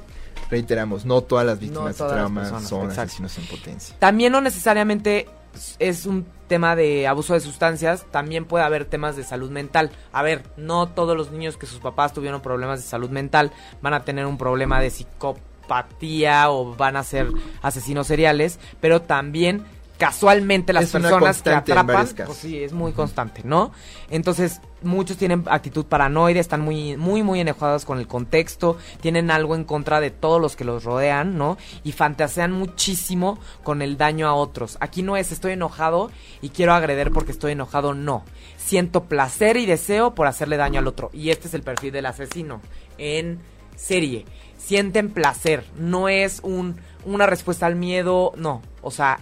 [0.49, 3.95] reiteramos, no todas las víctimas de trauma son asesinos en potencia.
[3.99, 5.27] También no necesariamente
[5.79, 9.91] es un tema de abuso de sustancias, también puede haber temas de salud mental.
[10.11, 13.93] A ver, no todos los niños que sus papás tuvieron problemas de salud mental van
[13.93, 15.52] a tener un problema de psicópata
[16.49, 17.27] o van a ser
[17.61, 19.63] asesinos seriales, pero también
[19.97, 23.71] casualmente las personas que atrapan, pues sí, es muy constante, ¿no?
[24.09, 29.55] Entonces, muchos tienen actitud paranoide, están muy, muy, muy enojados con el contexto, tienen algo
[29.55, 31.57] en contra de todos los que los rodean, ¿no?
[31.83, 34.77] Y fantasean muchísimo con el daño a otros.
[34.81, 38.25] Aquí no es estoy enojado y quiero agreder porque estoy enojado, no.
[38.57, 41.11] Siento placer y deseo por hacerle daño al otro.
[41.13, 42.61] Y este es el perfil del asesino
[42.97, 43.39] en
[43.75, 44.25] serie
[44.63, 49.19] sienten placer, no es un, una respuesta al miedo, no, o sea,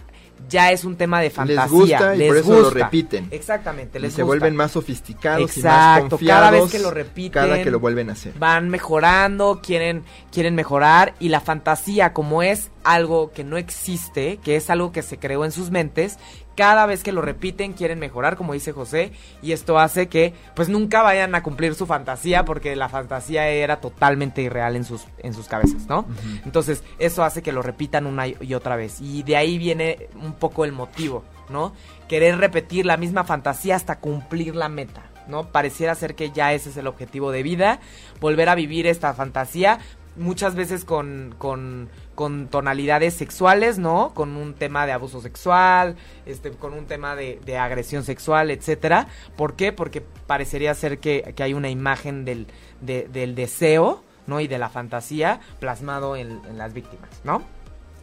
[0.48, 1.62] ya es un tema de fantasía.
[1.64, 3.28] Les gusta y por eso lo repiten.
[3.30, 6.40] Exactamente, les y se vuelven más sofisticados y más confiados.
[6.40, 8.34] Cada vez que lo repiten, cada que lo vuelven a hacer.
[8.38, 14.56] Van mejorando, quieren quieren mejorar y la fantasía como es algo que no existe, que
[14.56, 16.18] es algo que se creó en sus mentes,
[16.56, 19.12] cada vez que lo repiten quieren mejorar, como dice José,
[19.42, 23.80] y esto hace que pues nunca vayan a cumplir su fantasía porque la fantasía era
[23.80, 26.06] totalmente irreal en sus en sus cabezas, ¿no?
[26.44, 30.34] Entonces, eso hace que lo repitan una y otra vez y de ahí viene un
[30.34, 31.72] poco el motivo, ¿no?
[32.08, 35.02] Querer repetir la misma fantasía hasta cumplir la meta.
[35.28, 35.44] ¿no?
[35.44, 37.78] Pareciera ser que ya ese es el objetivo de vida,
[38.20, 39.78] volver a vivir esta fantasía,
[40.16, 44.12] muchas veces con, con, con, tonalidades sexuales, ¿no?
[44.14, 45.96] Con un tema de abuso sexual,
[46.26, 49.08] este, con un tema de, de agresión sexual, etcétera.
[49.36, 49.72] ¿Por qué?
[49.72, 52.46] Porque parecería ser que, que hay una imagen del,
[52.80, 54.40] del deseo, ¿no?
[54.40, 57.42] Y de la fantasía plasmado en, en las víctimas, ¿no?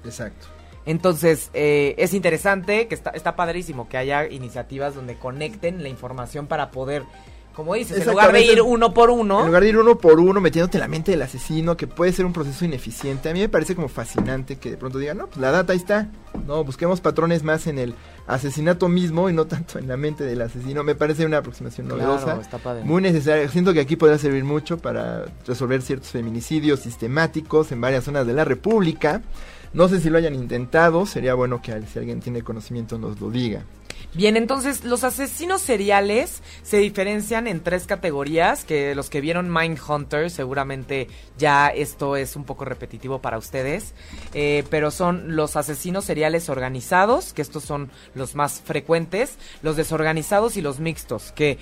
[0.04, 0.48] Exacto.
[0.86, 6.48] Entonces, eh, es interesante, que está, está padrísimo que haya iniciativas donde conecten la información
[6.48, 7.04] para poder
[7.60, 9.42] como dices, en lugar de ir uno por uno.
[9.42, 12.14] En lugar de ir uno por uno metiéndote en la mente del asesino, que puede
[12.14, 13.30] ser un proceso ineficiente.
[13.30, 15.78] A mí me parece como fascinante que de pronto digan, no, pues la data ahí
[15.78, 16.10] está.
[16.48, 17.96] No, busquemos patrones más en el
[18.28, 20.86] asesinato mismo y no tanto en la mente del asesino.
[20.86, 22.40] Me parece una aproximación novedosa.
[22.86, 23.50] Muy necesaria.
[23.50, 28.32] Siento que aquí podría servir mucho para resolver ciertos feminicidios sistemáticos en varias zonas de
[28.32, 29.22] la República.
[29.74, 33.30] No sé si lo hayan intentado, sería bueno que si alguien tiene conocimiento nos lo
[33.30, 33.66] diga.
[34.16, 40.32] Bien, entonces los asesinos seriales se diferencian en tres categorías, que los que vieron Mindhunter
[40.32, 43.94] seguramente ya esto es un poco repetitivo para ustedes,
[44.34, 50.58] eh, pero son los asesinos seriales organizados, que estos son los más frecuentes, los desorganizados
[50.58, 51.60] y los mixtos, que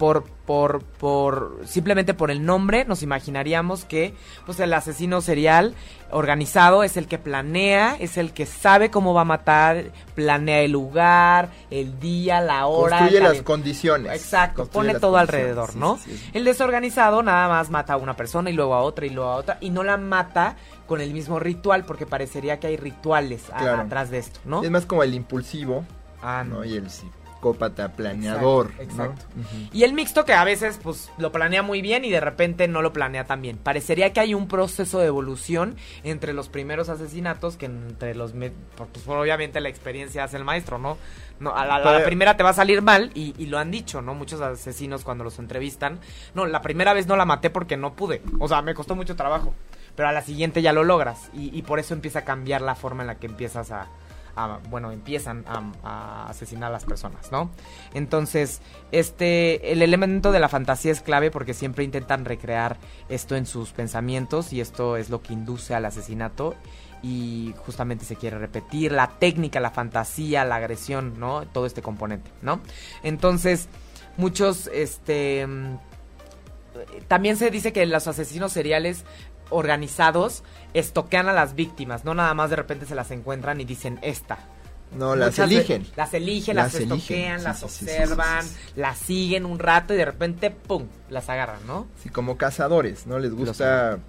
[0.00, 4.14] por, por, por, simplemente por el nombre nos imaginaríamos que
[4.46, 5.74] pues el asesino serial
[6.10, 10.72] organizado es el que planea, es el que sabe cómo va a matar, planea el
[10.72, 12.96] lugar, el día, la hora.
[12.96, 14.14] Construye las condiciones.
[14.14, 15.98] Exacto, pone todo alrededor, ¿no?
[16.32, 19.36] El desorganizado nada más mata a una persona y luego a otra y luego a
[19.36, 24.08] otra y no la mata con el mismo ritual porque parecería que hay rituales atrás
[24.08, 24.62] de esto, ¿no?
[24.62, 25.84] Es más como el impulsivo.
[26.22, 26.64] Ah, ¿no?
[26.64, 27.06] Y el sí
[27.40, 28.70] psicópata planeador.
[28.78, 29.24] Exacto.
[29.72, 32.82] Y el mixto que a veces pues lo planea muy bien y de repente no
[32.82, 33.56] lo planea tan bien.
[33.56, 38.32] Parecería que hay un proceso de evolución entre los primeros asesinatos que entre los...
[38.32, 40.98] Pues obviamente la experiencia hace el maestro, ¿no?
[41.40, 44.14] No, a la, primera te va a salir mal y, lo han dicho, ¿no?
[44.14, 45.98] Muchos asesinos cuando los entrevistan.
[46.34, 48.20] No, la primera vez no la maté porque no pude.
[48.38, 49.54] O sea, me costó mucho trabajo.
[49.96, 52.74] Pero a la siguiente ya lo logras y, y por eso empieza a cambiar la
[52.74, 53.88] forma en la que empiezas a,
[54.70, 57.50] bueno, empiezan a, asesinar a las personas, ¿no?
[57.94, 58.60] Entonces,
[58.92, 63.72] este, el elemento de la fantasía es clave porque siempre intentan recrear esto en sus
[63.72, 66.54] pensamientos y esto es lo que induce al asesinato
[67.02, 71.46] y justamente se quiere repetir la técnica, la fantasía, la agresión, ¿no?
[71.46, 72.60] Todo este componente, ¿no?
[73.02, 73.68] Entonces,
[74.16, 75.46] muchos, este...
[77.08, 79.04] También se dice que los asesinos seriales
[79.50, 80.42] organizados
[80.74, 84.38] estoquean a las víctimas, no nada más de repente se las encuentran y dicen esta.
[84.96, 85.86] No, las eligen.
[85.94, 91.28] las eligen, las, estoquean, las observan, las siguen un rato y de repente, ¡pum!, las
[91.28, 91.86] agarran, ¿no?
[92.02, 93.20] Sí, como cazadores, ¿no?
[93.20, 94.00] Les gusta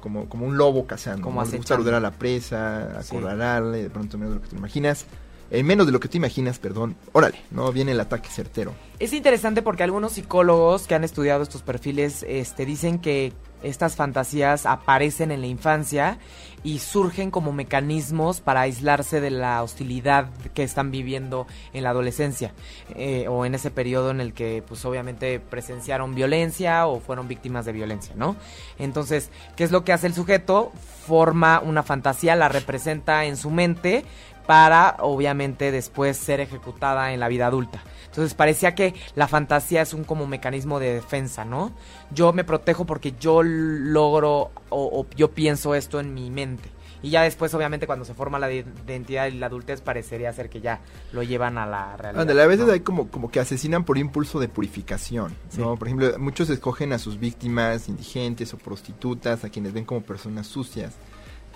[0.00, 1.22] como, como un lobo cazando.
[1.22, 5.06] Como Les gusta a la presa, acorralarle, de pronto menos de lo que te imaginas.
[5.50, 6.96] En menos de lo que te imaginas, perdón.
[7.12, 7.72] Órale, ¿no?
[7.72, 8.72] Viene el ataque certero.
[9.00, 14.66] Es interesante porque algunos psicólogos que han estudiado estos perfiles este, dicen que estas fantasías
[14.66, 16.18] aparecen en la infancia
[16.62, 22.52] y surgen como mecanismos para aislarse de la hostilidad que están viviendo en la adolescencia
[22.96, 27.64] eh, o en ese periodo en el que pues obviamente presenciaron violencia o fueron víctimas
[27.64, 28.36] de violencia, ¿no?
[28.78, 30.72] Entonces, ¿qué es lo que hace el sujeto?
[31.06, 34.04] Forma una fantasía, la representa en su mente
[34.46, 37.82] para obviamente después ser ejecutada en la vida adulta.
[38.06, 41.72] Entonces parecía que la fantasía es un como mecanismo de defensa, ¿no?
[42.12, 46.68] Yo me protejo porque yo logro o, yo pienso esto en mi mente.
[47.02, 50.60] Y ya después, obviamente, cuando se forma la identidad y la adultez, parecería ser que
[50.60, 50.80] ya
[51.12, 52.38] lo llevan a la realidad.
[52.38, 55.76] a veces hay como, como que asesinan por impulso de purificación, ¿no?
[55.76, 60.46] Por ejemplo, muchos escogen a sus víctimas indigentes o prostitutas, a quienes ven como personas
[60.46, 60.94] sucias.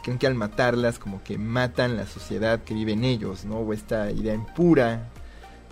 [0.05, 3.57] Creen que al matarlas, como que matan la sociedad que viven ellos, ¿no?
[3.57, 5.09] O esta idea impura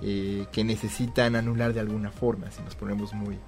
[0.03, 3.39] eh, que necesitan anular de alguna forma, si nos ponemos muy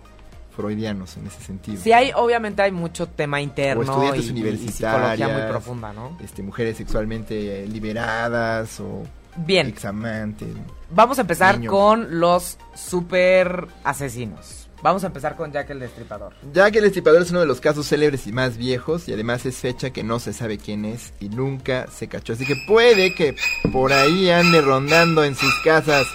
[0.55, 1.83] freudianos en ese sentido.
[1.83, 6.16] Sí, hay, obviamente hay mucho tema interno o estudiantes universitarios, muy profunda, ¿no?
[6.23, 9.03] Este, mujeres sexualmente liberadas o
[9.37, 9.66] Bien.
[9.66, 10.49] examantes.
[10.90, 14.63] Vamos a empezar con los super asesinos.
[14.85, 16.35] Vamos a empezar con Jack el Destripador.
[16.53, 19.57] Jack el Destripador es uno de los casos célebres y más viejos y además es
[19.57, 22.35] fecha que no se sabe quién es y nunca se cachó.
[22.35, 23.35] Así que puede que
[23.73, 26.07] por ahí ande rondando en sus casas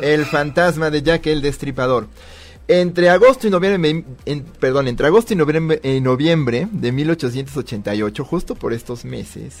[0.00, 2.08] el fantasma de Jack el Destripador.
[2.68, 4.02] Entre agosto y noviembre,
[4.60, 9.56] perdón, entre agosto y noviembre, noviembre de 1888, justo por estos meses,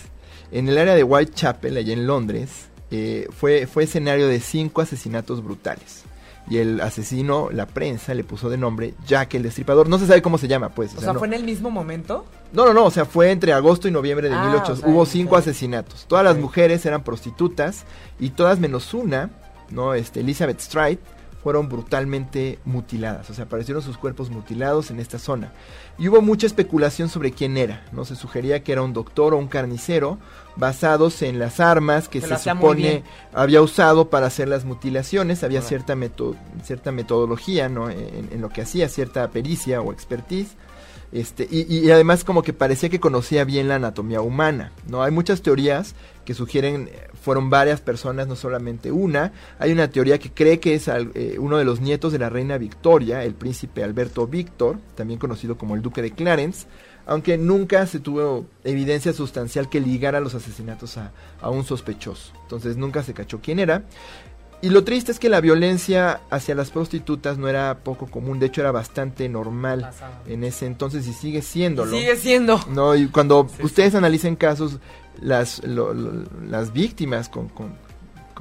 [0.50, 5.44] en el área de Whitechapel, allá en Londres, eh, fue, fue escenario de cinco asesinatos
[5.44, 6.05] brutales.
[6.48, 9.88] Y el asesino, la prensa, le puso de nombre Jack el Destripador.
[9.88, 10.94] No se sabe cómo se llama, pues.
[10.94, 12.24] O, sea, ¿fue en el mismo momento?
[12.52, 12.84] No, no, no.
[12.84, 14.84] O sea, fue entre agosto y noviembre de 1800.
[14.84, 16.06] Ah, Hubo cinco asesinatos.
[16.06, 17.84] Todas las mujeres eran prostitutas
[18.20, 19.30] y todas menos una
[19.70, 19.94] ¿no?
[19.94, 20.98] Este, Elizabeth Stride,
[21.46, 25.52] fueron brutalmente mutiladas, o sea, aparecieron sus cuerpos mutilados en esta zona.
[25.96, 28.04] Y hubo mucha especulación sobre quién era, ¿no?
[28.04, 30.18] Se sugería que era un doctor o un carnicero,
[30.56, 35.96] basados en las armas que se, supone había usado para hacer las mutilaciones, había cierta,
[36.64, 37.90] cierta metodología, ¿no?
[37.90, 40.56] En, en, lo que hacía, cierta pericia o expertise.
[41.12, 45.02] Este, y, además como que parecía que conocía bien la anatomía humana, ¿no?
[45.02, 45.94] Hay muchas teorías
[46.24, 49.32] que sugieren, eh, fueron varias personas, no solamente una.
[49.58, 52.58] Hay una teoría que cree que es eh, uno de los nietos de la reina
[52.58, 56.66] Victoria, el príncipe Alberto Víctor, también conocido como el duque de Clarence,
[57.06, 62.32] aunque nunca se tuvo evidencia sustancial que ligara los asesinatos a, a un sospechoso.
[62.42, 63.84] Entonces nunca se cachó quién era.
[64.62, 68.46] Y lo triste es que la violencia hacia las prostitutas no era poco común, de
[68.46, 69.90] hecho era bastante normal
[70.26, 71.90] en ese entonces y sigue siéndolo.
[71.90, 72.58] Sigue siendo.
[72.70, 74.78] No, y cuando ustedes analicen casos,
[75.20, 77.76] las, las víctimas con, con,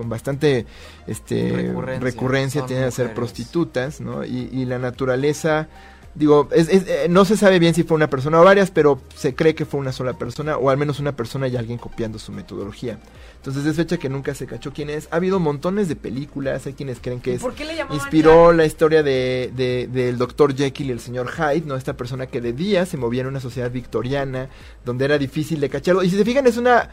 [0.09, 0.65] bastante
[1.07, 4.23] este, recurrencia, tienen a ser prostitutas, ¿no?
[4.25, 5.67] Y, y la naturaleza
[6.15, 9.35] digo, es, eh, no se sabe bien si fue una persona o varias, pero se
[9.35, 12.31] cree que fue una sola persona, o al menos una persona y alguien copiando su
[12.31, 12.99] metodología.
[13.45, 15.07] Entonces es fecha que nunca se cachó quién es.
[15.11, 17.43] Ha habido montones de películas, hay quienes creen que es,
[17.91, 21.75] inspiró la historia de, de, del doctor Jekyll y el señor Hyde, ¿no?
[21.75, 24.49] Esta persona que de día se movía en una sociedad victoriana,
[24.83, 26.01] donde era difícil de cacharlo.
[26.01, 26.89] Y si se fijan, es una,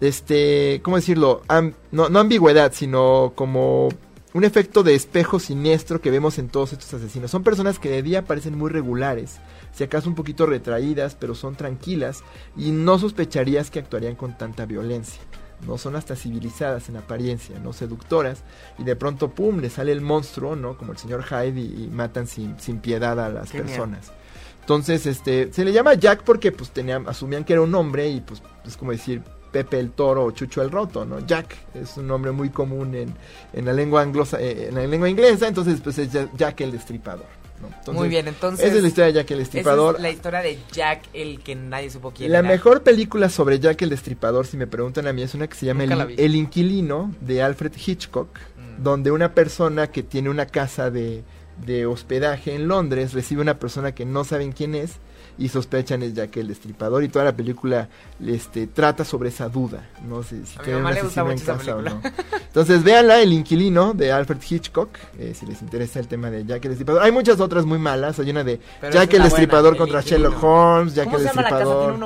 [0.00, 1.42] este, ¿cómo decirlo?
[1.90, 3.90] no, no ambigüedad, sino como
[4.32, 7.30] un efecto de espejo siniestro que vemos en todos estos asesinos.
[7.30, 9.40] Son personas que de día parecen muy regulares,
[9.72, 12.24] si acaso un poquito retraídas, pero son tranquilas
[12.56, 15.20] y no sospecharías que actuarían con tanta violencia.
[15.66, 18.42] No son hasta civilizadas en apariencia, no seductoras,
[18.78, 20.76] y de pronto, ¡pum!, le sale el monstruo, ¿no?
[20.76, 24.12] Como el señor Hyde y, matan sin, sin, piedad a las personas.
[24.60, 28.20] Entonces, este, se le llama Jack porque pues tenían, asumían que era un hombre y
[28.20, 31.24] pues es como decir, Pepe el Toro o Chucho el Roto, ¿no?
[31.26, 33.14] Jack es un nombre muy común en,
[33.52, 37.41] en la lengua anglosa, eh, en la lengua inglesa, entonces pues es Jack el Destripador.
[37.90, 38.66] Muy bien, entonces.
[38.66, 39.96] Esa es la historia de Jack el Destripador.
[39.96, 43.82] es la historia de Jack el que nadie supo quién La mejor película sobre Jack
[43.82, 47.42] el Destripador, si me preguntan a mí, es una que se llama el, Inquilino de
[47.42, 48.82] Alfred Hitchcock, mm.
[48.82, 51.24] donde una persona que tiene una casa de,
[51.64, 54.98] de hospedaje en Londres recibe una persona que no saben quién es
[55.38, 57.88] y sospechan es Jack el Destripador y toda la película
[58.24, 62.00] este trata sobre esa duda, no sé si tienen un asesino en casa o no.
[62.46, 66.64] Entonces véanla, El Inquilino de Alfred Hitchcock, eh, si les interesa el tema de Jack
[66.64, 67.02] el Destripador.
[67.02, 68.60] Hay muchas otras muy malas, hay una de
[68.92, 71.98] Jack el Destripador contra Sherlock Holmes, Jack el Destripador.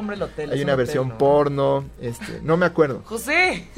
[0.52, 3.02] hay una versión porno, este, no me acuerdo.
[3.04, 3.68] José.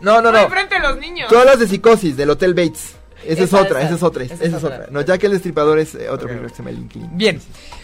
[0.00, 0.48] No, no, no.
[0.48, 1.28] frente a los niños.
[1.30, 2.96] Todas las de psicosis del Hotel Bates.
[3.26, 4.86] Esa, es otra, esa, es otra, esa, es otra.
[4.90, 7.10] No, Jack el Destripador es eh, otra película que se llama.
[7.12, 7.40] Bien.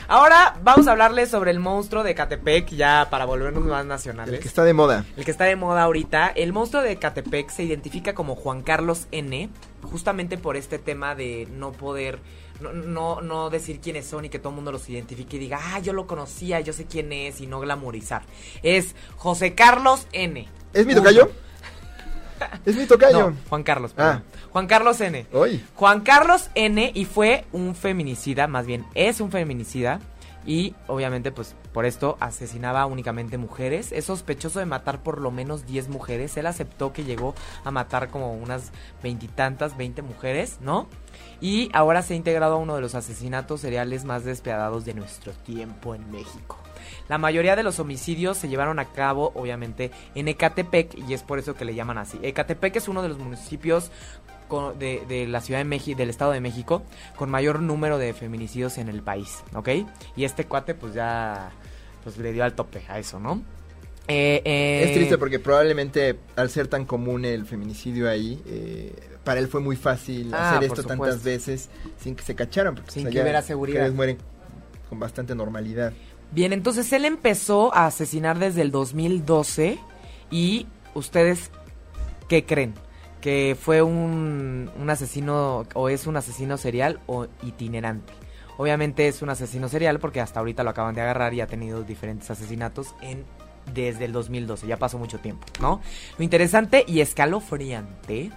[0.09, 4.35] Ahora vamos a hablarles sobre el monstruo de Catepec, ya para volvernos más nacionales.
[4.35, 5.05] El que está de moda.
[5.17, 6.29] El que está de moda ahorita.
[6.29, 9.49] El monstruo de Catepec se identifica como Juan Carlos N,
[9.83, 12.19] justamente por este tema de no poder,
[12.61, 15.79] no, no, decir quiénes son y que todo el mundo los identifique y diga, ah,
[15.79, 18.23] yo lo conocía, yo sé quién es y no glamorizar.
[18.65, 20.49] Es José Carlos N.
[20.73, 21.31] ¿Es mi tocayo?
[22.65, 23.33] Es mi tocayo.
[23.49, 23.95] Juan Carlos.
[23.97, 24.23] Ah.
[24.53, 25.27] Juan Carlos N.
[25.75, 26.91] Juan Carlos N.
[26.95, 30.01] y fue un feminicida, más bien es un feminicida.
[30.47, 33.93] Y obviamente, pues por esto asesinaba únicamente mujeres.
[33.93, 36.37] Es sospechoso de matar por lo menos 10 mujeres.
[36.39, 38.73] Él aceptó que llegó a matar como unas
[39.03, 40.89] veintitantas, 20 mujeres, ¿no?
[41.43, 45.33] Y ahora se ha integrado a uno de los asesinatos seriales más despiadados de nuestro
[45.33, 46.59] tiempo en México.
[47.09, 51.39] La mayoría de los homicidios se llevaron a cabo, obviamente, en Ecatepec y es por
[51.39, 52.19] eso que le llaman así.
[52.23, 53.91] Ecatepec es uno de los municipios
[54.79, 56.83] de, la Ciudad de México, del Estado de México,
[57.17, 59.69] con mayor número de feminicidios en el país, ¿ok?
[60.17, 61.51] Y este cuate, pues ya,
[62.03, 63.43] pues le dio al tope a eso, ¿no?
[64.09, 68.93] Eh, eh, es triste porque probablemente al ser tan común el feminicidio ahí, eh,
[69.23, 71.69] para él fue muy fácil ah, hacer esto tantas veces
[72.01, 72.75] sin que se cacharan.
[72.75, 73.91] Porque, sin que hubiera seguridad.
[73.93, 74.19] mueren
[74.89, 75.93] con bastante normalidad.
[76.33, 79.79] Bien, entonces él empezó a asesinar desde el 2012
[80.31, 81.51] y ustedes,
[82.29, 82.75] ¿qué creen?
[83.21, 88.13] ¿Que fue un, un asesino o es un asesino serial o itinerante?
[88.57, 91.83] Obviamente es un asesino serial porque hasta ahorita lo acaban de agarrar y ha tenido
[91.83, 93.25] diferentes asesinatos en
[93.75, 95.81] desde el 2012, ya pasó mucho tiempo, ¿no?
[96.19, 98.31] Lo interesante y escalofriante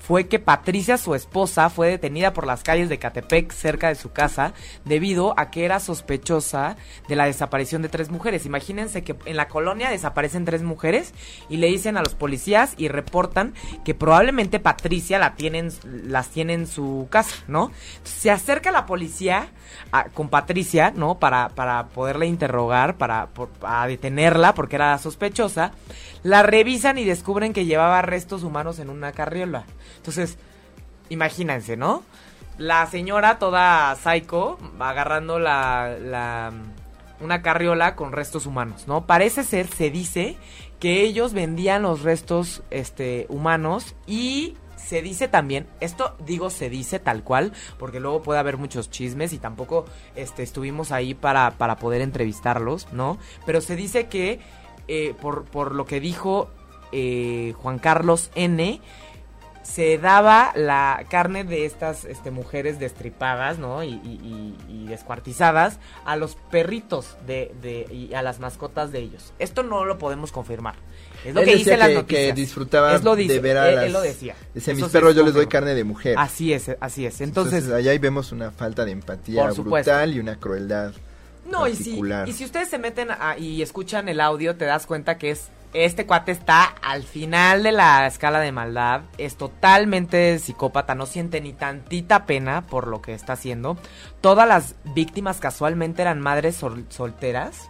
[0.00, 4.12] fue que Patricia, su esposa, fue detenida por las calles de Catepec cerca de su
[4.12, 6.76] casa debido a que era sospechosa
[7.06, 8.46] de la desaparición de tres mujeres.
[8.46, 11.12] Imagínense que en la colonia desaparecen tres mujeres
[11.48, 16.54] y le dicen a los policías y reportan que probablemente Patricia la tienen, las tiene
[16.54, 17.70] en su casa, ¿no?
[18.02, 19.48] Se acerca la policía
[20.14, 21.18] con Patricia, ¿no?
[21.18, 25.72] Para, para poderla interrogar, para, para detenerla porque era sospechosa.
[26.22, 29.64] La revisan y descubren que llevaba restos humanos en una carriola.
[29.96, 30.38] Entonces,
[31.08, 32.02] imagínense, ¿no?
[32.58, 36.52] La señora toda psycho agarrando la, la
[37.20, 39.06] una carriola con restos humanos, ¿no?
[39.06, 40.36] Parece ser, se dice
[40.78, 46.98] que ellos vendían los restos este humanos y se dice también, esto digo se dice
[46.98, 49.84] tal cual, porque luego puede haber muchos chismes y tampoco
[50.16, 53.18] este, estuvimos ahí para, para poder entrevistarlos, ¿no?
[53.46, 54.40] Pero se dice que
[54.88, 56.50] eh, por, por lo que dijo
[56.92, 58.80] eh, Juan Carlos N.,
[59.70, 63.84] se daba la carne de estas este, mujeres destripadas, ¿no?
[63.84, 69.32] Y, descuartizadas a los perritos de, de, y a las mascotas de ellos.
[69.38, 70.74] Esto no lo podemos confirmar.
[71.24, 72.26] Es lo que dice las noticias.
[72.26, 74.34] Que disfrutaba de ver a él, lo decía.
[74.52, 76.16] Dice, mis perros yo les doy carne de mujer.
[76.18, 77.20] Así es, así es.
[77.20, 80.92] Entonces, allá ahí vemos una falta de empatía brutal y una crueldad
[81.50, 83.08] no, y si, y si ustedes se meten
[83.38, 87.72] y escuchan el audio, te das cuenta que es este cuate está al final de
[87.72, 93.14] la escala de maldad, es totalmente psicópata, no siente ni tantita pena por lo que
[93.14, 93.76] está haciendo.
[94.20, 97.68] Todas las víctimas casualmente eran madres solteras,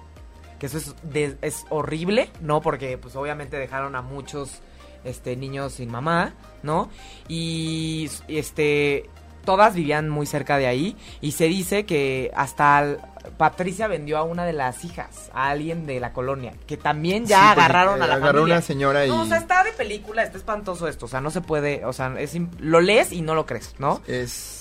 [0.58, 0.94] que eso es,
[1.42, 2.60] es horrible, ¿no?
[2.60, 4.60] Porque pues obviamente dejaron a muchos
[5.04, 6.90] este niños sin mamá, ¿no?
[7.28, 9.08] Y este
[9.44, 12.96] todas vivían muy cerca de ahí y se dice que hasta
[13.36, 17.52] Patricia vendió a una de las hijas, a alguien de la colonia, que también ya
[17.52, 19.08] agarraron a la agarró una señora y...
[19.08, 21.92] No, o sea, está de película, está espantoso esto, o sea, no se puede, o
[21.92, 24.00] sea, es, lo lees y no lo crees, ¿no?
[24.06, 24.59] Es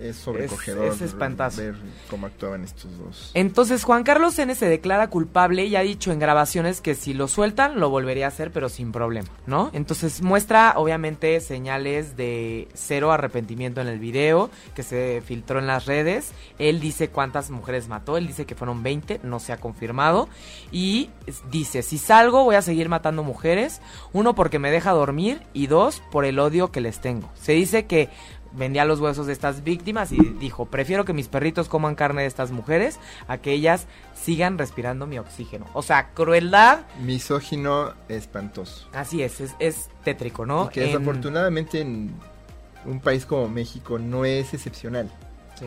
[0.00, 1.60] es sobrecogedor es, espantoso.
[1.60, 1.74] ver
[2.08, 3.30] cómo actuaban estos dos.
[3.34, 7.28] Entonces Juan Carlos N se declara culpable y ha dicho en grabaciones que si lo
[7.28, 9.70] sueltan lo volvería a hacer pero sin problema, ¿no?
[9.72, 15.86] Entonces muestra obviamente señales de cero arrepentimiento en el video que se filtró en las
[15.86, 16.32] redes.
[16.58, 20.28] Él dice cuántas mujeres mató, él dice que fueron 20, no se ha confirmado
[20.70, 21.10] y
[21.50, 23.80] dice, si salgo voy a seguir matando mujeres,
[24.12, 27.28] uno porque me deja dormir y dos por el odio que les tengo.
[27.34, 28.08] Se dice que
[28.52, 32.28] vendía los huesos de estas víctimas y dijo, prefiero que mis perritos coman carne de
[32.28, 35.66] estas mujeres a que ellas sigan respirando mi oxígeno.
[35.74, 36.80] O sea, crueldad.
[37.02, 38.88] Misógino espantoso.
[38.92, 40.70] Así es, es, tétrico, ¿no?
[40.70, 42.14] que desafortunadamente en
[42.84, 45.10] un país como México no es excepcional.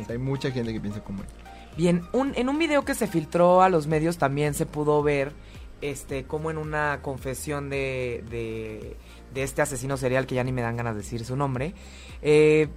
[0.10, 1.30] hay mucha gente que piensa como él.
[1.78, 5.34] Bien, un, en un video que se filtró a los medios también se pudo ver
[5.82, 8.98] este como en una confesión de, de,
[9.34, 11.74] de este asesino serial que ya ni me dan ganas de decir su nombre,
[12.22, 12.68] eh,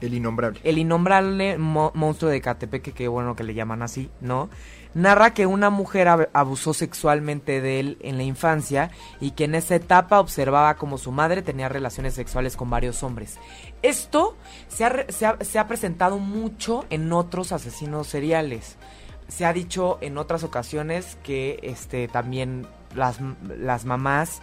[0.00, 0.60] el innombrable.
[0.64, 4.50] El innombrable monstruo de Catepeque, que bueno que le llaman así, ¿no?
[4.92, 9.74] Narra que una mujer abusó sexualmente de él en la infancia y que en esa
[9.74, 13.38] etapa observaba como su madre tenía relaciones sexuales con varios hombres.
[13.82, 14.36] Esto
[14.68, 15.06] se ha,
[15.40, 18.76] se ha presentado mucho en otros asesinos seriales.
[19.26, 23.18] Se ha dicho en otras ocasiones que este también las,
[23.58, 24.42] las mamás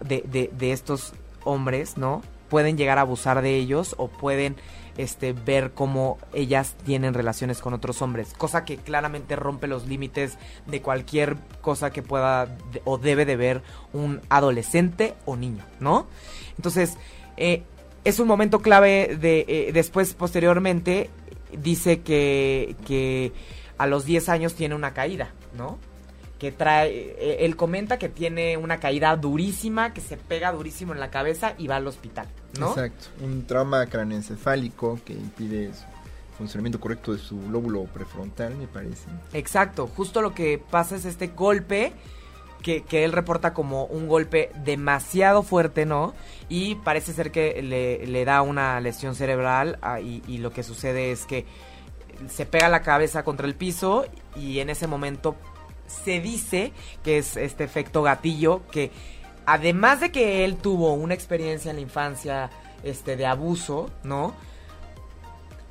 [0.00, 1.12] de, de, de estos
[1.44, 2.22] hombres, ¿no?
[2.50, 4.56] pueden llegar a abusar de ellos o pueden
[4.98, 10.36] este, ver cómo ellas tienen relaciones con otros hombres, cosa que claramente rompe los límites
[10.66, 13.62] de cualquier cosa que pueda o debe de ver
[13.94, 16.06] un adolescente o niño, ¿no?
[16.56, 16.98] Entonces,
[17.38, 17.62] eh,
[18.04, 21.08] es un momento clave de eh, después, posteriormente,
[21.56, 23.32] dice que, que
[23.78, 25.78] a los 10 años tiene una caída, ¿no?
[26.40, 30.98] Que trae, eh, él comenta que tiene una caída durísima, que se pega durísimo en
[30.98, 32.26] la cabeza y va al hospital,
[32.58, 32.70] ¿no?
[32.70, 35.72] Exacto, un trauma craneoencefálico que impide el
[36.38, 39.04] funcionamiento correcto de su lóbulo prefrontal, me parece.
[39.34, 41.92] Exacto, justo lo que pasa es este golpe
[42.62, 46.14] que, que, él reporta como un golpe demasiado fuerte, ¿no?
[46.48, 50.62] Y parece ser que le, le da una lesión cerebral ah, y, y, lo que
[50.62, 51.44] sucede es que
[52.28, 55.36] se pega la cabeza contra el piso y en ese momento
[56.04, 56.72] se dice
[57.02, 58.90] que es este efecto gatillo que
[59.46, 62.50] además de que él tuvo una experiencia en la infancia
[62.82, 64.34] este de abuso, ¿no?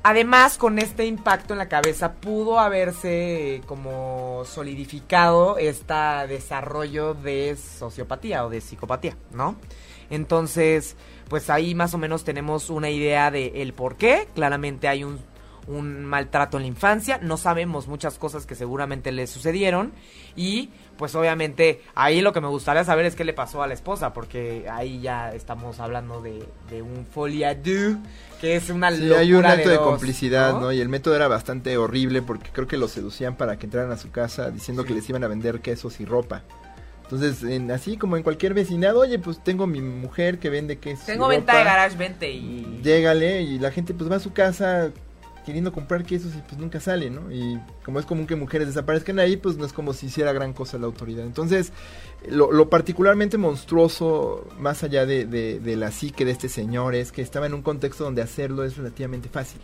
[0.02, 5.94] Además, con este impacto en la cabeza pudo haberse como solidificado este
[6.26, 9.56] desarrollo de sociopatía o de psicopatía, ¿no?
[10.08, 10.96] Entonces,
[11.28, 14.26] pues ahí más o menos tenemos una idea de el por qué.
[14.34, 15.18] Claramente hay un
[15.66, 19.92] un maltrato en la infancia, no sabemos muchas cosas que seguramente le sucedieron
[20.36, 23.74] y pues obviamente ahí lo que me gustaría saber es qué le pasó a la
[23.74, 26.44] esposa, porque ahí ya estamos hablando de,
[26.82, 30.72] un folia que es una sí, hay un acto de, complicidad, ¿no?
[30.72, 33.96] Y el método era bastante horrible porque creo que los seducían para que entraran a
[33.96, 36.42] su casa diciendo que les iban a vender quesos y ropa.
[37.10, 41.06] Entonces, en, así como en cualquier vecinado, oye, pues tengo mi mujer que vende quesos.
[41.06, 42.80] Tengo venta de garage, vente y...
[42.84, 44.92] Llégale y la gente pues va a su casa
[45.44, 47.30] queriendo comprar quesos y pues nunca sale, ¿no?
[47.30, 50.52] Y como es común que mujeres desaparezcan ahí, pues no es como si hiciera gran
[50.52, 51.24] cosa la autoridad.
[51.24, 51.72] Entonces,
[52.28, 57.46] lo, particularmente monstruoso, más allá de, de, la psique de este señor, es que estaba
[57.46, 59.60] en un contexto donde hacerlo es relativamente fácil.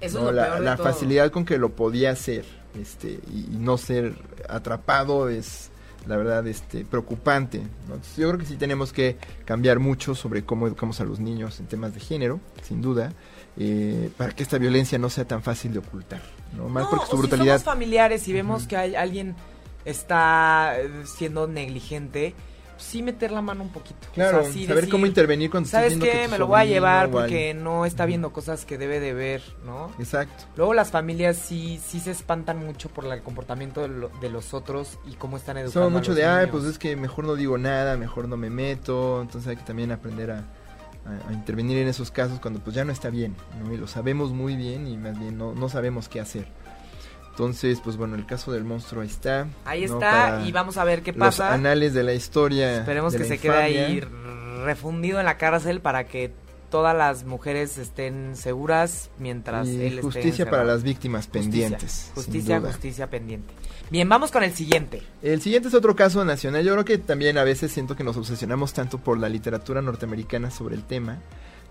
[0.00, 2.44] Eso es la, la facilidad con que lo podía hacer
[2.80, 4.14] este, y, no ser
[4.48, 5.70] atrapado es
[6.06, 7.62] la verdad, este, preocupante.
[8.18, 11.66] yo creo que sí tenemos que cambiar mucho sobre cómo educamos a los niños en
[11.66, 13.12] temas de género, sin duda.
[13.56, 16.20] Eh, para que esta violencia no sea tan fácil de ocultar,
[16.56, 16.68] ¿no?
[16.68, 17.58] Más porque su brutalidad.
[17.58, 19.36] Si somos familiares y vemos que hay, alguien
[19.84, 22.34] está eh, siendo negligente,
[22.78, 24.08] sí meter la mano un poquito.
[24.12, 26.26] Claro, saber cómo intervenir cuando ¿Sabes qué?
[26.28, 29.92] Me lo voy a llevar porque no está viendo cosas que debe de ver, ¿no?
[30.00, 30.44] Exacto.
[30.56, 35.14] Luego las familias sí sí se espantan mucho por el comportamiento de, los otros y
[35.14, 38.28] cómo están educando Son mucho de, ay, pues es que mejor no digo nada, mejor
[38.28, 40.44] no me meto, entonces hay que también aprender a,
[41.32, 43.72] intervenir en esos casos cuando pues ya no está bien, ¿no?
[43.72, 46.46] Y lo sabemos muy bien y más bien no, no sabemos qué hacer.
[47.30, 49.48] Entonces, pues bueno, el caso del monstruo ahí está.
[49.64, 51.46] Ahí está y vamos a ver qué pasa.
[51.46, 52.78] Los anales de la historia.
[52.78, 54.00] Esperemos que se quede ahí
[54.64, 56.32] refundido en la cárcel para que
[56.74, 62.10] todas las mujeres estén seguras mientras y él justicia para las víctimas pendientes.
[62.16, 63.54] Justicia, justicia pendiente.
[63.90, 65.00] Bien, vamos con el siguiente.
[65.22, 66.64] El siguiente es otro caso nacional.
[66.64, 70.50] Yo creo que también a veces siento que nos obsesionamos tanto por la literatura norteamericana
[70.50, 71.20] sobre el tema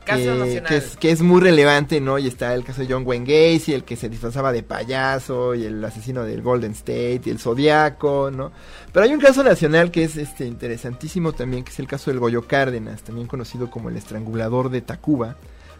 [0.04, 2.18] que, es, muy relevante, ¿no?
[2.20, 5.66] Y está el caso de John Wayne Gacy, el que se disfrazaba de payaso, y
[5.66, 8.52] el asesino del Golden State, y el Zodiaco, ¿no?
[8.92, 12.20] Pero hay un caso nacional que es este interesantísimo también, que es el caso del
[12.20, 15.38] Goyo Cárdenas, también conocido como el estrangulador de Tacuba,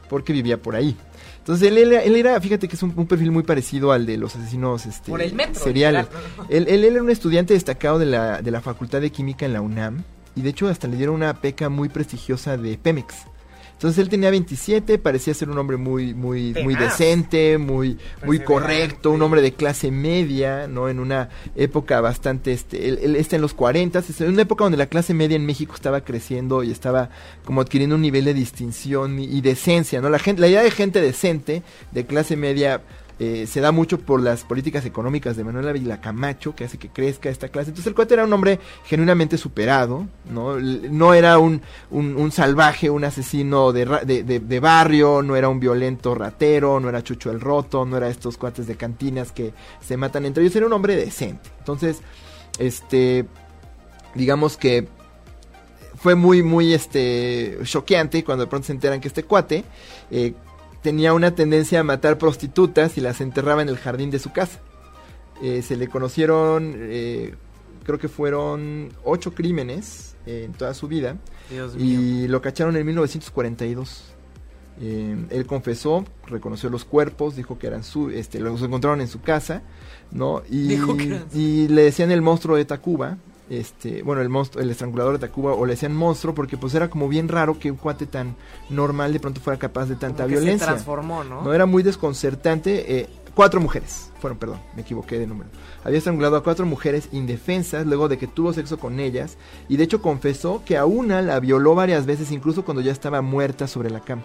[0.10, 0.96] porque vivía por ahí.
[1.40, 4.86] Entonces él, él, era, fíjate que es un, perfil muy parecido al de los asesinos
[4.86, 5.12] este,
[5.54, 6.06] seriales.
[6.50, 9.62] Él, él, era un estudiante destacado de la, de la Facultad de Química en la
[9.62, 10.04] UNAM,
[10.36, 13.26] y de hecho hasta le dieron una beca muy prestigiosa de Pemex.
[13.74, 19.12] Entonces él tenía 27, parecía ser un hombre muy muy muy decente, muy muy correcto,
[19.12, 20.88] un hombre de clase media, ¿no?
[20.88, 24.78] En una época bastante este él, está en los 40, es en una época donde
[24.78, 27.10] la clase media en México estaba creciendo y estaba
[27.44, 30.10] como adquiriendo un nivel de distinción y, y decencia, ¿no?
[30.10, 32.82] La gente la idea de gente decente, de clase media
[33.20, 36.90] eh, se da mucho por las políticas económicas de Manuel Ávila Camacho, que hace que
[36.90, 37.70] crezca esta clase.
[37.70, 41.62] Entonces el cuate era un hombre genuinamente superado, no, no era un,
[41.92, 47.32] un, salvaje, un asesino de, de, barrio, no era un violento ratero, no era Chucho
[47.32, 50.74] el Roto, no era estos cuates de cantinas que se matan entre ellos, era un
[50.74, 51.50] hombre decente.
[51.60, 52.02] Entonces,
[52.58, 53.26] este,
[54.16, 54.88] digamos que
[55.96, 59.64] fue muy, muy, este, choqueante cuando de pronto se enteran que este cuate,
[60.12, 60.34] eh,
[60.84, 64.60] tenía una tendencia a matar prostitutas y las enterraba en el jardín de su casa.
[65.42, 67.34] Eh, se le conocieron, eh,
[67.84, 71.18] creo que fueron ocho crímenes en toda su vida.
[71.78, 74.04] y lo cacharon en 1942.
[74.82, 79.22] Eh, él confesó, reconoció los cuerpos, dijo que eran su, este, los encontraron en su
[79.22, 79.62] casa,
[80.12, 80.42] ¿no?
[80.50, 80.74] Y,
[81.34, 83.18] y le decían el monstruo de Tacuba,
[83.50, 86.90] este, bueno, el monstruo, el estrangulador de Tacuba, o le decían monstruo, porque pues era
[86.90, 88.36] como bien raro que un cuate tan
[88.70, 90.68] normal de pronto fuera capaz de tanta violencia.
[90.68, 91.42] Se transformó, ¿no?
[91.44, 93.00] No era muy desconcertante.
[93.00, 95.50] Eh, cuatro mujeres, fueron, perdón, me equivoqué de número.
[95.84, 99.38] Había estrangulado a cuatro mujeres indefensas luego de que tuvo sexo con ellas,
[99.68, 103.22] y de hecho confesó que a una la violó varias veces, incluso cuando ya estaba
[103.22, 104.24] muerta sobre la cama,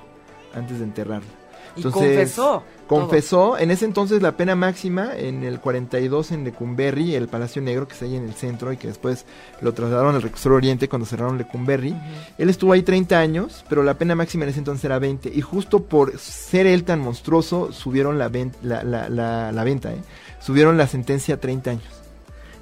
[0.55, 1.48] antes de enterrarla.
[1.79, 2.63] Entonces, confesó.
[2.87, 7.87] Confesó, en ese entonces la pena máxima en el 42 en Lecumberri, el Palacio Negro
[7.87, 9.27] que está ahí en el centro y que después
[9.61, 11.95] lo trasladaron al Rector Oriente cuando cerraron Lecumberri.
[12.39, 15.41] Él estuvo ahí 30 años, pero la pena máxima en ese entonces era 20 y
[15.43, 18.31] justo por ser él tan monstruoso subieron la,
[18.63, 20.01] la, la, la venta, ¿eh?
[20.41, 21.98] subieron la sentencia a 30 años.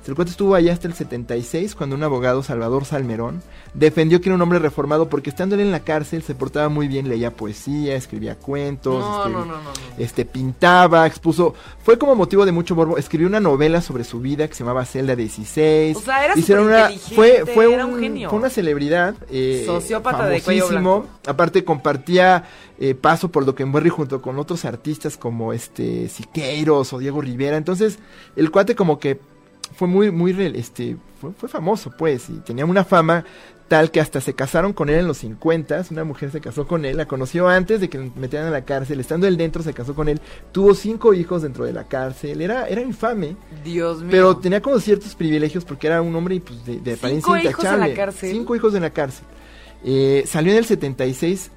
[0.07, 3.43] El cuate estuvo allá hasta el 76 cuando un abogado, Salvador Salmerón,
[3.75, 6.87] defendió que era un hombre reformado porque estando él en la cárcel se portaba muy
[6.87, 9.05] bien, leía poesía, escribía cuentos,
[9.99, 14.47] este, pintaba, expuso, fue como motivo de mucho morbo, escribió una novela sobre su vida
[14.47, 15.97] que se llamaba Celda 16.
[15.97, 18.31] O sea, era Hicieron una, fue, fue, un, genio.
[18.31, 22.45] fue una celebridad, eh, sociópata de cuello Aparte compartía
[22.79, 27.57] eh, paso por Doquenberry junto con otros artistas como este Siqueiros o Diego Rivera.
[27.57, 27.99] Entonces,
[28.37, 29.19] el cuate como que
[29.75, 33.25] fue muy, muy, este, fue, famoso, pues, y tenía una fama
[33.69, 36.85] tal que hasta se casaron con él en los 50, una mujer se casó con
[36.85, 39.73] él, la conoció antes de que lo metieran a la cárcel, estando él dentro se
[39.73, 40.21] casó con él,
[40.53, 43.37] tuvo cinco hijos dentro de la cárcel, era, era infame.
[43.65, 44.09] Dios mío.
[44.11, 47.65] Pero tenía como ciertos privilegios porque era un hombre pues, de, de apariencia ¿Cinco hijos
[47.65, 48.31] en la cárcel?
[48.31, 49.25] Cinco hijos en la cárcel.
[49.85, 51.51] Eh, salió en el 76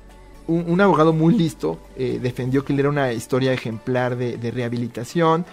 [0.48, 5.46] un, abogado muy listo eh, defendió que él era una historia ejemplar de, de rehabilitación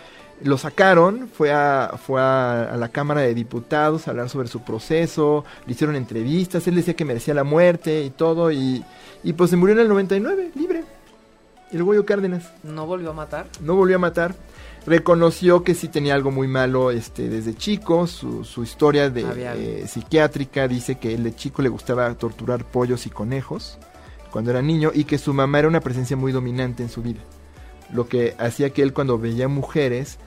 [0.42, 5.44] lo sacaron, fue a, fue a, la Cámara de Diputados a hablar sobre su proceso,
[5.66, 8.84] le hicieron entrevistas, él decía que merecía la muerte y todo, y,
[9.22, 10.84] y pues se murió en el 99, libre.
[11.72, 12.52] El Goyo Cárdenas.
[12.62, 13.48] ¿No volvió a matar?
[13.60, 14.34] No volvió a matar.
[14.86, 19.88] Reconoció que sí tenía algo muy malo este, desde chico, su, su historia de, eh,
[19.88, 23.78] psiquiátrica dice que él de chico le gustaba torturar pollos y conejos
[24.30, 27.20] cuando era niño y que su mamá era una presencia muy dominante en su vida.
[27.92, 30.18] Lo que hacía que él cuando veía mujeres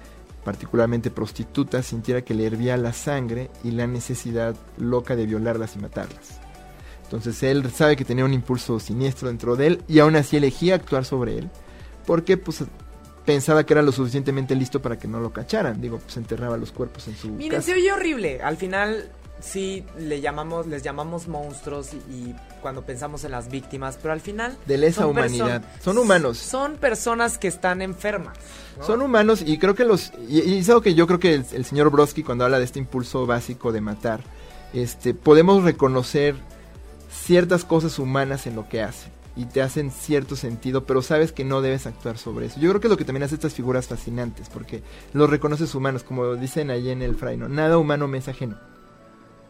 [0.43, 5.79] particularmente prostitutas, sintiera que le hervía la sangre y la necesidad loca de violarlas y
[5.79, 6.39] matarlas.
[7.03, 10.75] Entonces él sabe que tenía un impulso siniestro dentro de él y aún así elegía
[10.75, 11.49] actuar sobre él
[12.05, 12.63] porque pues
[13.23, 15.79] pensaba que era lo suficientemente listo para que no lo cacharan.
[15.79, 18.41] Digo, pues enterraba los cuerpos en su Miren, se oye horrible.
[18.41, 19.11] Al final
[19.41, 24.57] sí le llamamos, les llamamos monstruos y, cuando pensamos en las víctimas, pero al final
[24.65, 25.63] de lesa humanidad.
[25.81, 26.37] Son humanos.
[26.37, 28.37] Son personas que están enfermas.
[28.85, 31.89] Son humanos y creo que los y, es algo que yo creo que el, señor
[31.89, 34.21] Brodsky cuando habla de este impulso básico de matar,
[34.73, 36.35] este podemos reconocer
[37.09, 41.45] ciertas cosas humanas en lo que hace y te hacen cierto sentido, pero sabes que
[41.45, 42.59] no debes actuar sobre eso.
[42.59, 44.83] Yo creo que es lo que también hace estas figuras fascinantes, porque
[45.13, 48.57] los reconoces humanos, como dicen allí en el Fraino, nada humano me es ajeno.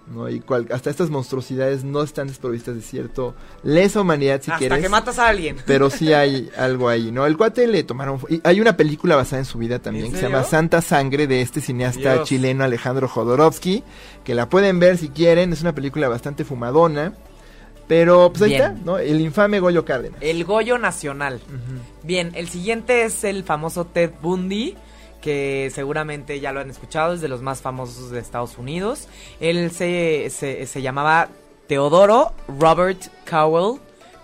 [0.09, 0.29] ¿No?
[0.29, 4.77] Y cual, hasta estas monstruosidades no están desprovistas de cierto lesa humanidad si quieres.
[4.77, 5.57] Hasta que matas a alguien.
[5.65, 7.25] Pero sí hay algo ahí, ¿no?
[7.25, 8.19] El cuate le tomaron...
[8.29, 11.41] Y hay una película basada en su vida también que se llama Santa Sangre de
[11.41, 13.83] este cineasta chileno Alejandro Jodorowsky,
[14.23, 17.13] que la pueden ver si quieren, es una película bastante fumadona.
[17.87, 18.99] Pero pues ahí está, ¿no?
[18.99, 20.19] El infame Goyo Cárdenas.
[20.21, 21.41] El Goyo Nacional.
[22.03, 24.77] Bien, el siguiente es el famoso Ted Bundy
[25.21, 29.07] que seguramente ya lo han escuchado, es de los más famosos de Estados Unidos.
[29.39, 31.29] Él se, se, se llamaba
[31.67, 33.79] Teodoro Robert Cowell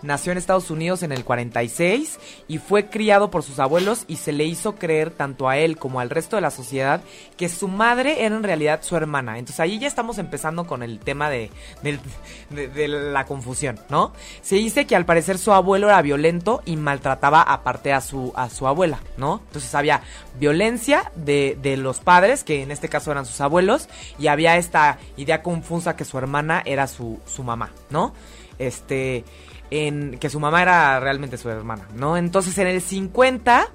[0.06, 4.32] Nació en Estados Unidos en el 46 y fue criado por sus abuelos y se
[4.32, 7.01] le hizo creer tanto a él como al resto de la sociedad
[7.38, 9.39] que su madre era en realidad su hermana.
[9.39, 11.49] Entonces ahí ya estamos empezando con el tema de,
[11.82, 14.14] de, la confusión, ¿no?
[14.41, 18.49] Se dice que al parecer su abuelo era violento y maltrataba aparte a su, a
[18.49, 19.41] su abuela, ¿no?
[19.47, 20.01] Entonces había
[20.39, 23.89] violencia de, de los padres, que en este caso eran sus abuelos,
[24.20, 28.14] y había esta idea confusa que su hermana era su, su mamá, ¿no?
[28.60, 29.26] Este
[29.72, 32.18] en que su mamá era realmente su hermana, ¿no?
[32.18, 33.70] Entonces en el 50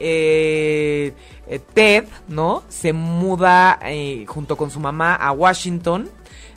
[0.00, 1.12] eh,
[1.46, 2.62] eh, Ted, ¿no?
[2.68, 6.10] Se muda eh, junto con su mamá a Washington,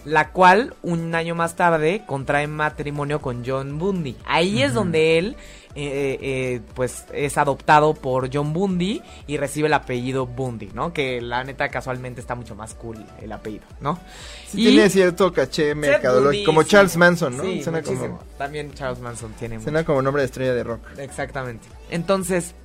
[0.06, 4.16] la cual un año más tarde contrae matrimonio con John Bundy.
[4.26, 5.36] Ahí es donde él
[5.80, 10.92] eh, eh, pues es adoptado por John Bundy y recibe el apellido Bundy, ¿no?
[10.92, 14.00] Que la neta casualmente está mucho más cool el apellido, ¿no?
[14.48, 17.44] Sí, tiene cierto caché mercadológico, como Charles Manson, ¿no?
[17.44, 18.20] Sí, como...
[18.40, 19.62] También Charles Manson tiene.
[19.62, 20.82] Suena como nombre de estrella de rock.
[20.98, 21.68] Exactamente.
[21.92, 22.56] Entonces,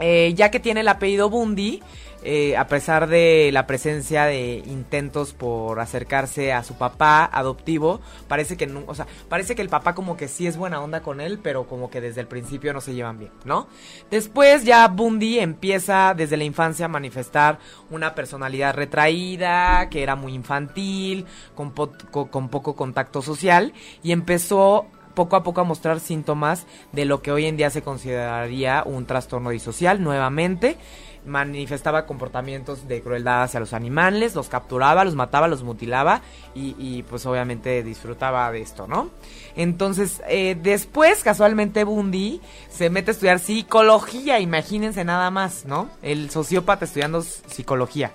[0.00, 1.82] eh, ya que tiene el apellido Bundy,
[2.22, 8.56] eh, a pesar de la presencia de intentos por acercarse a su papá adoptivo, parece
[8.56, 11.20] que no, o sea, parece que el papá como que sí es buena onda con
[11.20, 13.68] él, pero como que desde el principio no se llevan bien, ¿no?
[14.10, 17.58] Después ya Bundy empieza desde la infancia a manifestar
[17.90, 25.36] una personalidad retraída, que era muy infantil, con, con poco contacto social y empezó poco
[25.36, 29.50] a poco a mostrar síntomas de lo que hoy en día se consideraría un trastorno
[29.50, 30.76] disocial nuevamente
[31.24, 36.22] manifestaba comportamientos de crueldad hacia los animales, los capturaba, los mataba, los mutilaba
[36.54, 39.10] y, pues obviamente disfrutaba de esto, ¿no?
[39.56, 45.88] Entonces, eh, después casualmente Bundy se mete a estudiar psicología, imagínense nada más, ¿no?
[46.02, 48.12] El sociópata estudiando psicología.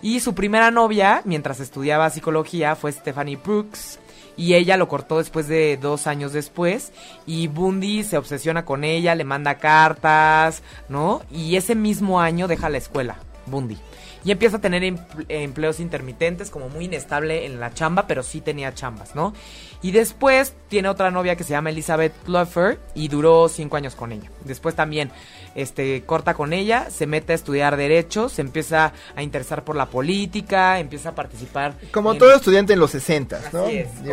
[0.00, 3.98] Y su primera novia, mientras estudiaba psicología, fue Stephanie Brooks
[4.38, 6.92] y ella lo cortó después de dos años después
[7.26, 11.22] y Bundy se obsesiona con ella, le manda cartas, ¿no?
[11.30, 13.16] Y ese mismo año deja la escuela,
[13.46, 13.76] Bundy.
[14.24, 14.82] Y empieza a tener
[15.28, 19.32] empleos intermitentes, como muy inestable en la chamba, pero sí tenía chambas, ¿no?
[19.80, 24.10] Y después tiene otra novia que se llama Elizabeth Pluffer y duró cinco años con
[24.10, 24.28] ella.
[24.44, 25.10] Después también
[25.54, 29.86] este, corta con ella, se mete a estudiar derecho, se empieza a interesar por la
[29.86, 31.74] política, empieza a participar.
[31.92, 33.66] Como todo estudiante en los 60, ¿no?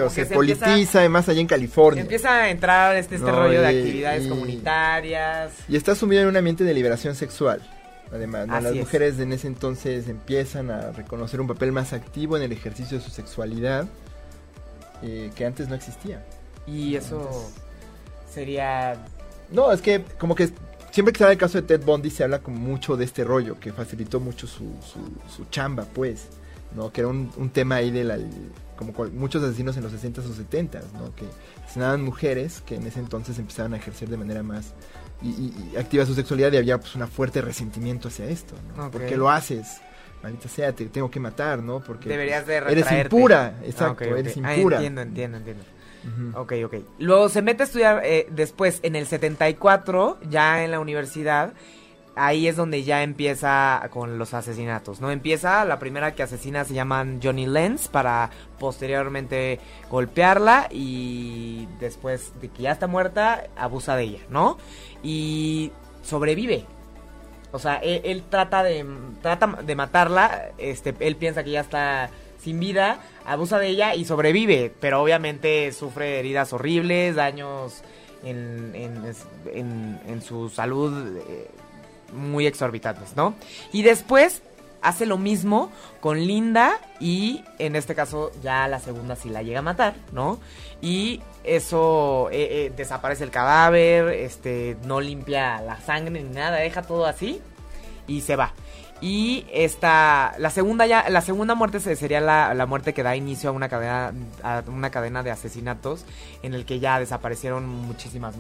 [0.10, 2.02] se, politiza, además allá en California.
[2.02, 5.52] Empieza a entrar este, este rollo de actividades comunitarias.
[5.68, 7.62] Y está sumido en un ambiente de liberación sexual.
[8.12, 12.52] Además, las mujeres en ese entonces empiezan a reconocer un papel más activo en el
[12.52, 13.88] ejercicio de su sexualidad
[15.02, 16.24] eh, que antes no existía.
[16.68, 17.52] Y eso
[18.32, 19.06] sería...
[19.52, 20.50] No, es que como que
[20.92, 23.24] siempre que se habla del caso de Ted Bundy se habla como mucho de este
[23.24, 24.72] rollo, que facilitó mucho su,
[25.36, 26.28] su, chamba, pues,
[26.74, 26.92] ¿no?
[26.92, 28.18] Que era un, tema ahí de la,
[28.78, 31.14] como muchos asesinos en los 60s o 70s, ¿no?
[31.16, 31.26] Que
[31.66, 34.74] asesinaban mujeres que en ese entonces empezaban a ejercer de manera más
[35.26, 38.92] y, activa su sexualidad y había pues un fuerte resentimiento hacia esto, ¿no?
[38.92, 39.82] ¿Por qué lo haces?
[40.24, 41.82] Maldita sea, te tengo que matar, ¿no?
[41.82, 44.78] Porque Deberías de eres impura, exacto, ah, eres impura.
[44.78, 45.64] entiendo, entiendo, entiendo.
[46.36, 46.76] Ok, ok.
[47.00, 51.54] Luego se mete a estudiar eh, después en el 74, ya en la universidad.
[52.16, 55.12] Ahí es donde ya empieza con los asesinatos, ¿no?
[55.12, 59.60] Empieza, la primera que asesina se llaman Johnny Lenz para posteriormente
[59.90, 64.58] golpearla y después de que ya está muerta, abusa de ella, ¿no?
[65.04, 66.66] Y sobrevive.
[67.52, 68.86] O sea, él, trata de
[69.22, 74.06] trata de matarla, este, él piensa que ya está sin vida, abusa de ella y
[74.06, 77.82] sobrevive, pero obviamente sufre heridas horribles, daños
[78.24, 81.50] en, en, en, su salud eh,
[82.16, 83.36] muy exorbitantes, ¿no?
[83.72, 84.42] Y después
[84.82, 89.60] hace lo mismo con Linda y en este caso ya la segunda sí la llega
[89.60, 90.40] a matar, ¿no?
[90.82, 96.84] Y eso eh, eh, desaparece el cadáver, este no limpia la sangre ni nada, deja
[96.84, 97.42] todo así
[98.08, 98.54] y se va.
[99.02, 103.54] Y esta, la segunda ya, la segunda muerte sería la, muerte que da inicio a
[103.54, 106.06] una cadena, a una cadena de asesinatos
[106.44, 108.36] en el que ya desaparecieron muchísimas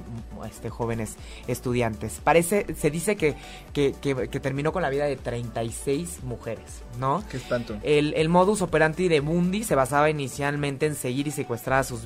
[0.49, 2.22] este, jóvenes estudiantes.
[2.24, 3.36] Parece, se dice que,
[3.74, 3.93] que,
[4.41, 7.24] terminó con la vida de 36 mujeres, ¿no?
[7.30, 7.78] Qué espanto.
[7.84, 12.06] El, el modus operandi de Bundy se basaba inicialmente en seguir y secuestrar a sus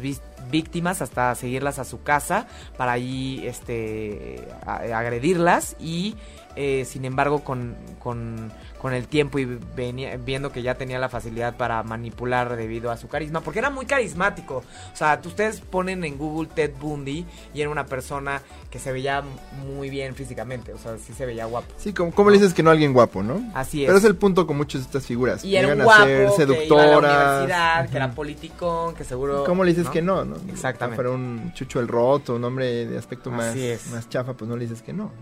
[0.49, 2.47] víctimas hasta seguirlas a su casa
[2.77, 6.15] para ahí este, agredirlas y
[6.61, 8.51] eh, sin embargo, con, con,
[8.81, 9.45] con, el tiempo y
[9.77, 13.69] venía, viendo que ya tenía la facilidad para manipular debido a su carisma, porque era
[13.69, 14.57] muy carismático.
[14.91, 19.23] O sea, ustedes ponen en Google Ted Bundy y era una persona que se veía
[19.65, 21.73] muy bien físicamente, o sea, sí se veía guapo.
[21.77, 23.41] Sí, como, ¿cómo le dices que no a alguien guapo, no?
[23.55, 23.87] Así es.
[23.87, 25.45] Pero es el punto con muchas de estas figuras.
[25.45, 29.45] Y era guapo, que iba a la universidad, que era politicón, que seguro...
[29.45, 30.35] ¿Cómo le dices que no, no?
[30.49, 30.95] Exactamente.
[30.95, 33.55] Fuera un chucho el roto, un hombre de aspecto más,
[33.93, 35.13] más chafa, pues no le dices que no.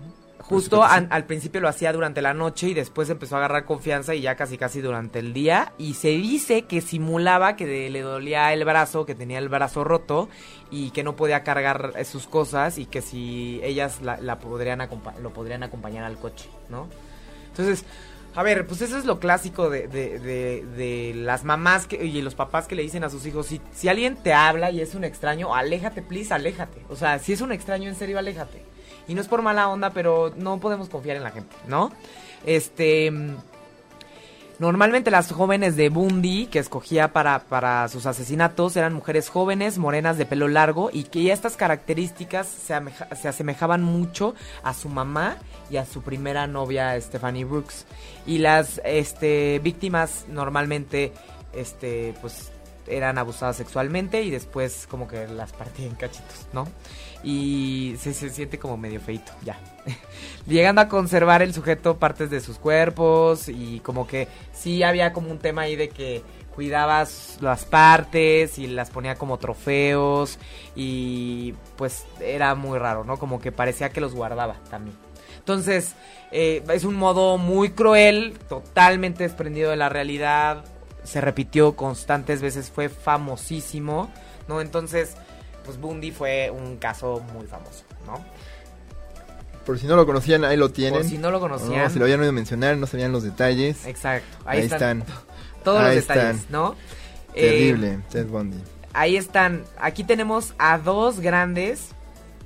[0.48, 4.22] Justo al principio lo hacía durante la noche y después empezó a agarrar confianza y
[4.22, 5.74] ya casi casi durante el día.
[5.78, 10.30] Y se dice que simulaba que le dolía el brazo, que tenía el brazo roto
[10.72, 14.88] y que no podía cargar sus cosas y que si ellas la, podrían
[15.22, 16.88] lo podrían acompañar al coche, ¿no?
[17.50, 17.84] Entonces,
[18.34, 22.68] a ver, pues eso es lo clásico de, de, las mamás que, y los papás
[22.68, 25.54] que le dicen a sus hijos, si, si alguien te habla y es un extraño,
[25.54, 26.86] aléjate, please, aléjate.
[26.88, 28.67] O sea, si es un extraño, en serio, aléjate.
[29.08, 31.92] Y no es por mala onda, pero no podemos confiar en la gente, ¿no?
[32.46, 33.12] Este...
[34.60, 40.18] Normalmente las jóvenes de Bundy que escogía para, para sus asesinatos eran mujeres jóvenes, morenas
[40.18, 42.74] de pelo largo y que estas características se,
[43.22, 44.34] se, asemejaban mucho
[44.64, 45.38] a su mamá
[45.70, 47.86] y a su primera novia Stephanie Brooks.
[48.26, 51.14] Y las este, víctimas normalmente
[51.54, 52.52] este, pues,
[52.88, 56.68] eran abusadas sexualmente y después como que las partían en cachitos, ¿no?
[57.24, 59.60] y se, siente como medio feito, ya.
[60.48, 65.32] Llegando a conservar el sujeto partes de sus cuerpos y como que sí había como
[65.32, 66.22] un tema ahí de que
[66.54, 70.40] cuidabas las partes y las ponía como trofeos
[70.76, 73.18] y pues era muy raro, ¿no?
[73.18, 74.96] Como que parecía que los guardaba también.
[75.38, 75.96] Entonces,
[76.32, 80.66] eh, es un modo muy cruel, totalmente desprendido de la realidad,
[81.08, 84.12] se repitió constantes veces, fue famosísimo,
[84.50, 84.60] ¿no?
[84.60, 85.16] Entonces,
[85.64, 88.24] pues Bundy fue un caso muy famoso, ¿no?
[89.66, 91.02] Por si no lo conocían, ahí lo tienen.
[91.02, 91.90] Por si no lo conocían.
[91.92, 93.86] si lo habían oído mencionar, no sabían los detalles.
[93.86, 94.38] Exacto.
[94.46, 95.06] Ahí, están,
[95.64, 96.76] Todos los detalles, ¿no?
[97.34, 98.58] Terrible, eh, Ted Bundy.
[98.94, 99.64] Ahí están.
[99.80, 101.90] Aquí tenemos a dos grandes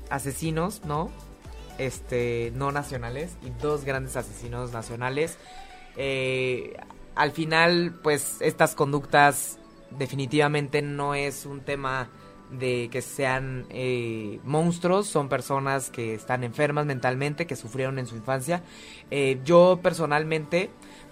[0.10, 1.12] asesinos, ¿no?
[1.78, 3.32] Este, no nacionales.
[3.44, 5.38] Y dos grandes asesinos nacionales.
[5.98, 6.74] Eh,
[7.16, 9.60] al final, pues, estas conductas
[9.92, 12.10] definitivamente no es un tema
[12.52, 18.16] de que sean eh, monstruos, son personas que están enfermas mentalmente, que sufrieron en su
[18.16, 18.62] infancia.
[19.10, 20.70] Eh, yo personalmente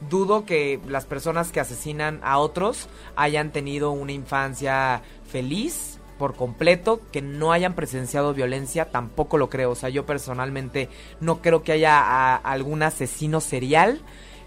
[0.10, 7.00] dudo que las personas que asesinan a otros hayan tenido una infancia feliz por completo,
[7.14, 9.72] que no hayan presenciado violencia, tampoco lo creo.
[9.72, 10.90] O sea, yo personalmente
[11.22, 14.02] no creo que haya algún asesino serial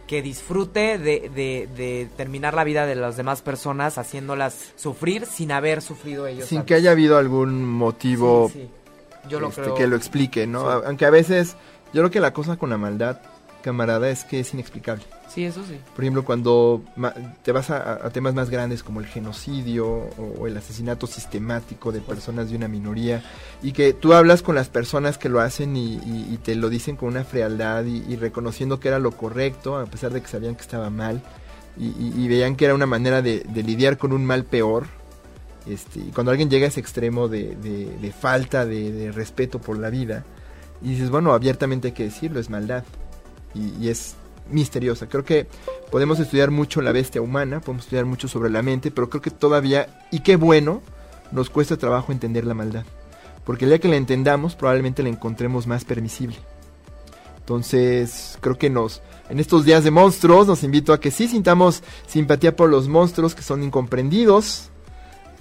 [0.07, 5.83] que disfrute de, de, terminar la vida de las demás personas haciéndolas sufrir sin haber
[5.83, 6.49] sufrido ellos.
[6.49, 8.51] Sin que haya habido algún motivo
[9.29, 10.69] Yo lo este, que lo explique, ¿no?
[10.71, 11.57] Aunque a veces,
[11.93, 13.21] yo creo que la cosa con la maldad,
[13.63, 15.05] camarada, es que es inexplicable.
[15.33, 15.79] Sí, eso sí.
[15.95, 16.83] Por ejemplo, cuando
[17.43, 22.51] te vas a, temas más grandes como el genocidio o, el asesinato sistemático de personas
[22.51, 23.23] de una minoría
[23.63, 27.09] y que tú hablas con las personas que lo hacen y, te lo dicen con
[27.09, 30.91] una frialdad y, reconociendo que era lo correcto, a pesar de que sabían que estaba
[30.91, 31.23] mal
[31.79, 34.87] y, veían que era una manera de, lidiar con un mal peor.
[35.65, 39.89] Este, y cuando alguien llega a ese extremo de, de falta de, respeto por la
[39.89, 40.25] vida,
[40.83, 42.85] y dices, bueno, abiertamente hay que decirlo, es maldad.
[43.55, 44.17] Y es
[44.51, 45.09] misteriosa.
[45.09, 45.47] Creo que
[45.91, 49.31] podemos estudiar mucho la bestia humana, podemos estudiar mucho sobre la mente, pero creo que
[49.31, 50.83] todavía, y qué bueno,
[51.31, 52.85] nos cuesta trabajo entender la maldad.
[53.45, 56.37] Porque el día que la entendamos, probablemente la encontremos más permisible.
[57.39, 61.83] Entonces, creo que nos, en estos días de monstruos, nos invito a que sí sintamos
[62.07, 64.69] simpatía por los monstruos que son incomprendidos,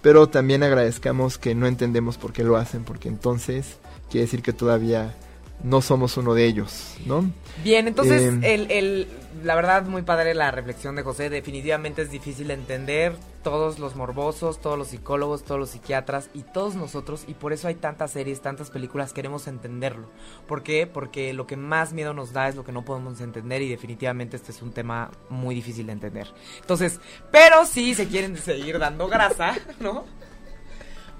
[0.02, 3.78] pero también agradezcamos que no entendemos por qué lo hacen, porque entonces
[4.10, 5.16] quiere decir que todavía
[5.64, 7.30] no somos uno de ellos, ¿no?
[7.64, 9.08] Bien, entonces eh, el, el,
[9.44, 13.96] la verdad muy padre la reflexión de José, definitivamente es difícil de entender, todos los
[13.96, 18.12] morbosos, todos los psicólogos, todos los psiquiatras y todos nosotros y por eso hay tantas
[18.12, 20.10] series, tantas películas, queremos entenderlo.
[20.48, 20.88] ¿Por qué?
[20.88, 24.38] Porque lo que más miedo nos da es lo que no podemos entender y definitivamente
[24.38, 26.28] este es un tema muy difícil de entender.
[26.60, 27.00] Entonces,
[27.32, 30.06] pero si se quieren seguir dando grasa, ¿no?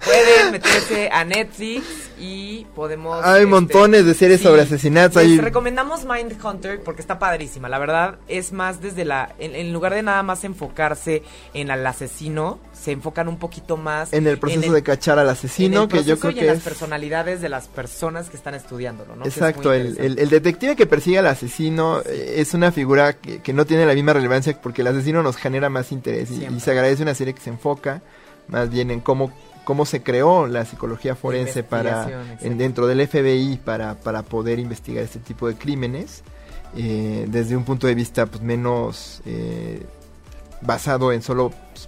[0.04, 1.86] Pueden meterse a Netflix
[2.20, 3.24] y podemos...
[3.24, 5.24] Hay este, montones de series sobre asesinatos.
[5.24, 7.70] Les recomendamos Mindhunter porque está padrísima.
[7.70, 9.36] La verdad es más desde la...
[9.38, 11.24] En, lugar de nada más enfocarse
[11.54, 14.12] en el asesino, se enfocan un poquito más...
[14.14, 16.40] En el proceso de cachar al asesino, que yo creo que...
[16.42, 16.56] en es...
[16.56, 19.26] las personalidades de las personas que están estudiándolo, ¿no?
[19.26, 23.86] Exacto, el, el, detective que persigue al asesino eh, es una figura que, no tiene
[23.86, 27.14] la misma relevancia porque el asesino nos genera más interés y, y se agradece una
[27.14, 28.02] serie que se enfoca
[28.48, 29.32] más bien en cómo
[29.72, 35.02] cómo se creó la psicología forense para en, dentro del FBI para, para poder investigar
[35.02, 36.24] este tipo de crímenes
[36.76, 39.82] eh, desde un punto de vista pues, menos eh,
[40.60, 41.88] basado en solo pues,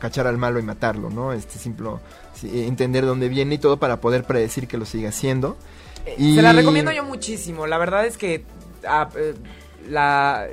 [0.00, 1.32] cachar al malo y matarlo, ¿no?
[1.32, 1.90] Este simple
[2.42, 5.56] entender dónde viene y todo para poder predecir que lo siga haciendo.
[6.18, 6.32] y...
[6.32, 7.68] Eh, se la recomiendo yo muchísimo.
[7.68, 8.44] La verdad es que
[8.88, 9.08] ah,
[9.88, 10.48] la,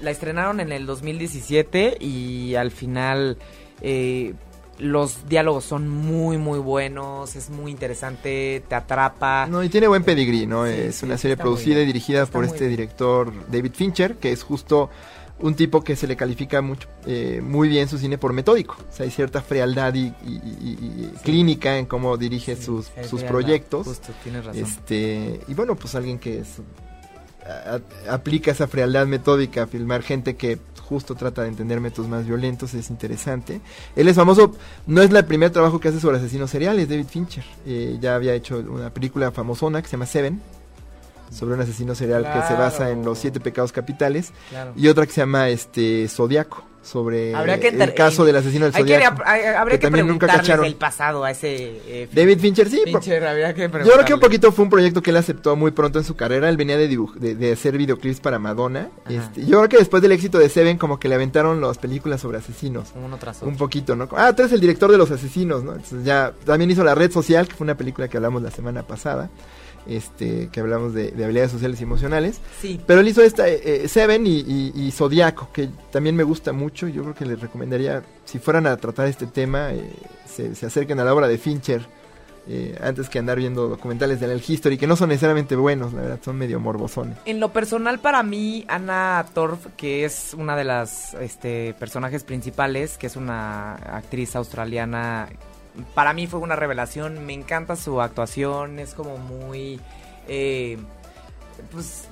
[0.00, 3.38] la estrenaron en el 2017 y al final
[3.80, 4.34] eh,
[4.82, 9.46] los diálogos son muy, muy buenos, es muy interesante, te atrapa.
[9.46, 10.66] No, y tiene buen pedigrí, ¿no?
[10.66, 14.90] es una serie producida y dirigida por este director David Fincher, que es justo
[15.38, 18.76] un tipo que se le califica mucho, eh, muy bien su cine por metódico.
[18.90, 20.12] O sea, hay cierta frialdad y,
[21.22, 23.86] clínica en cómo dirige sus, sus proyectos.
[23.86, 24.62] Justo, tienes razón.
[24.62, 26.60] Este, y bueno, pues alguien que es,
[28.08, 30.58] aplica esa frialdad metódica a filmar gente que
[30.88, 33.60] justo trata de entender métodos más violentos, es interesante.
[33.96, 34.52] Él es famoso,
[34.86, 37.44] no es el primer trabajo que hace sobre asesinos seriales, David Fincher.
[37.66, 40.40] Eh, ya había hecho una película famosona que se llama Seven,
[41.30, 44.32] sobre un asesino serial que se basa en los siete pecados capitales,
[44.76, 49.22] y otra que se llama este Zodiaco sobre el caso del asesino del Zodiaco.
[49.24, 50.64] habría que, también nunca cacharon.
[50.64, 51.80] el pasado a ese...
[51.86, 52.82] Eh, David Fincher, sí.
[52.84, 55.70] Fincher, habría que yo creo que un poquito fue un proyecto que él aceptó muy
[55.70, 56.48] pronto en su carrera.
[56.48, 58.88] Él venía de, de, hacer videoclips para Madonna.
[59.08, 62.20] Este, yo creo que después del éxito de Seven, como que le aventaron las películas
[62.20, 62.92] sobre asesinos.
[62.94, 63.48] Uno tras otro.
[63.48, 64.08] Un poquito, ¿no?
[64.16, 65.72] Ah, tú eres el director de los asesinos, ¿no?
[65.72, 68.82] Entonces ya también hizo La Red Social, que fue una película que hablamos la semana
[68.82, 69.30] pasada
[69.86, 72.40] este que hablamos de, habilidades sociales y emocionales.
[72.60, 72.80] Sí.
[72.86, 76.88] Pero él hizo esta eh, eh, Seven y, y, Zodiaco, que también me gusta mucho.
[76.88, 79.92] Yo creo que les recomendaría, si fueran a tratar este tema, eh,
[80.26, 81.86] se, acerquen a la obra de Fincher.
[82.80, 86.20] antes que andar viendo documentales de el History, que no son necesariamente buenos, la verdad,
[86.24, 87.18] son medio morbosones.
[87.24, 92.98] En lo personal, para mí, Anna Torf, que es una de las este, personajes principales,
[92.98, 95.28] que es una actriz australiana
[95.94, 97.24] para mí fue una revelación.
[97.26, 99.80] Me encanta su actuación, es como muy...
[100.28, 100.78] Eh,
[101.70, 102.08] pues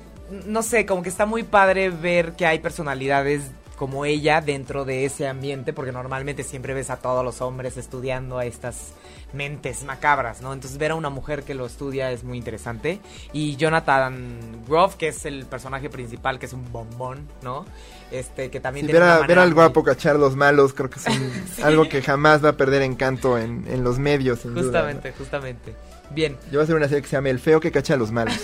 [0.47, 3.51] no sé, como que está muy padre ver que hay personalidades
[3.81, 8.37] como ella dentro de ese ambiente, porque normalmente siempre ves a todos los hombres estudiando
[8.37, 8.93] a estas
[9.33, 10.53] mentes macabras, ¿no?
[10.53, 13.01] Entonces ver a una mujer que lo estudia es muy interesante.
[13.33, 17.64] Y Jonathan Groff, que es el personaje principal, que es un bombón, ¿no?
[18.11, 18.87] Este, que también...
[18.87, 22.83] ver, al guapo cachar los malos, creo que es algo que jamás va a perder
[22.83, 24.41] encanto en, en los medios.
[24.43, 25.74] justamente, justamente.
[26.11, 26.37] Bien.
[26.51, 28.12] Yo voy a hacer una serie que se llama El feo que cacha a los
[28.12, 28.39] malos.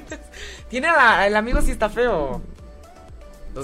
[0.70, 0.88] Tiene
[1.26, 2.40] el amigo si está feo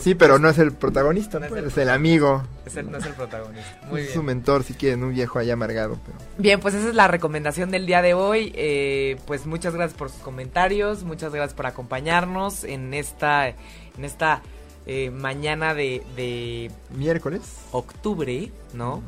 [0.01, 2.43] sí, pero no es el protagonista, es, pues, el, amigo.
[2.66, 3.80] Es el, no es el protagonista.
[3.89, 5.99] Muy es su mentor, si quieren, un viejo allá amargado.
[6.05, 6.18] Pero...
[6.39, 8.53] Bien, pues esa es la recomendación del día de hoy.
[8.55, 14.43] Eh, pues muchas gracias por sus comentarios, muchas gracias por acompañarnos en esta, en esta
[14.86, 16.70] eh, mañana de, de...
[16.97, 17.43] Miércoles.
[17.72, 19.03] Octubre, ¿no?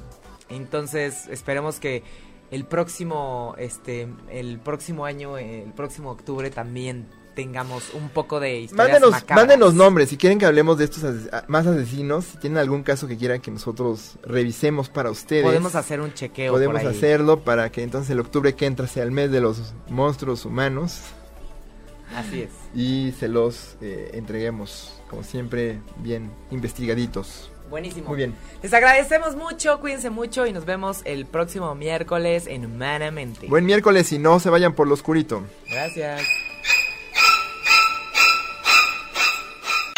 [0.48, 2.02] Entonces, esperemos que
[2.50, 9.00] el próximo, este, el próximo año, el próximo octubre también tengamos un poco de historias
[9.00, 11.04] mándenos, mándenos nombres si quieren que hablemos de estos
[11.48, 16.00] más asesinos si tienen algún caso que quieran que nosotros revisemos para ustedes podemos hacer
[16.00, 19.40] un chequeo podemos hacerlo para que entonces el octubre que entra sea el mes de
[19.40, 21.00] los monstruos humanos
[22.16, 28.08] así es y se los eh, entreguemos como siempre bien investigaditos Buenísimo.
[28.08, 28.34] Muy bien.
[28.62, 33.46] Les agradecemos mucho, cuídense mucho y nos vemos el próximo miércoles en Humanamente.
[33.46, 35.44] Buen miércoles y no se vayan por lo oscurito.
[35.70, 36.22] Gracias.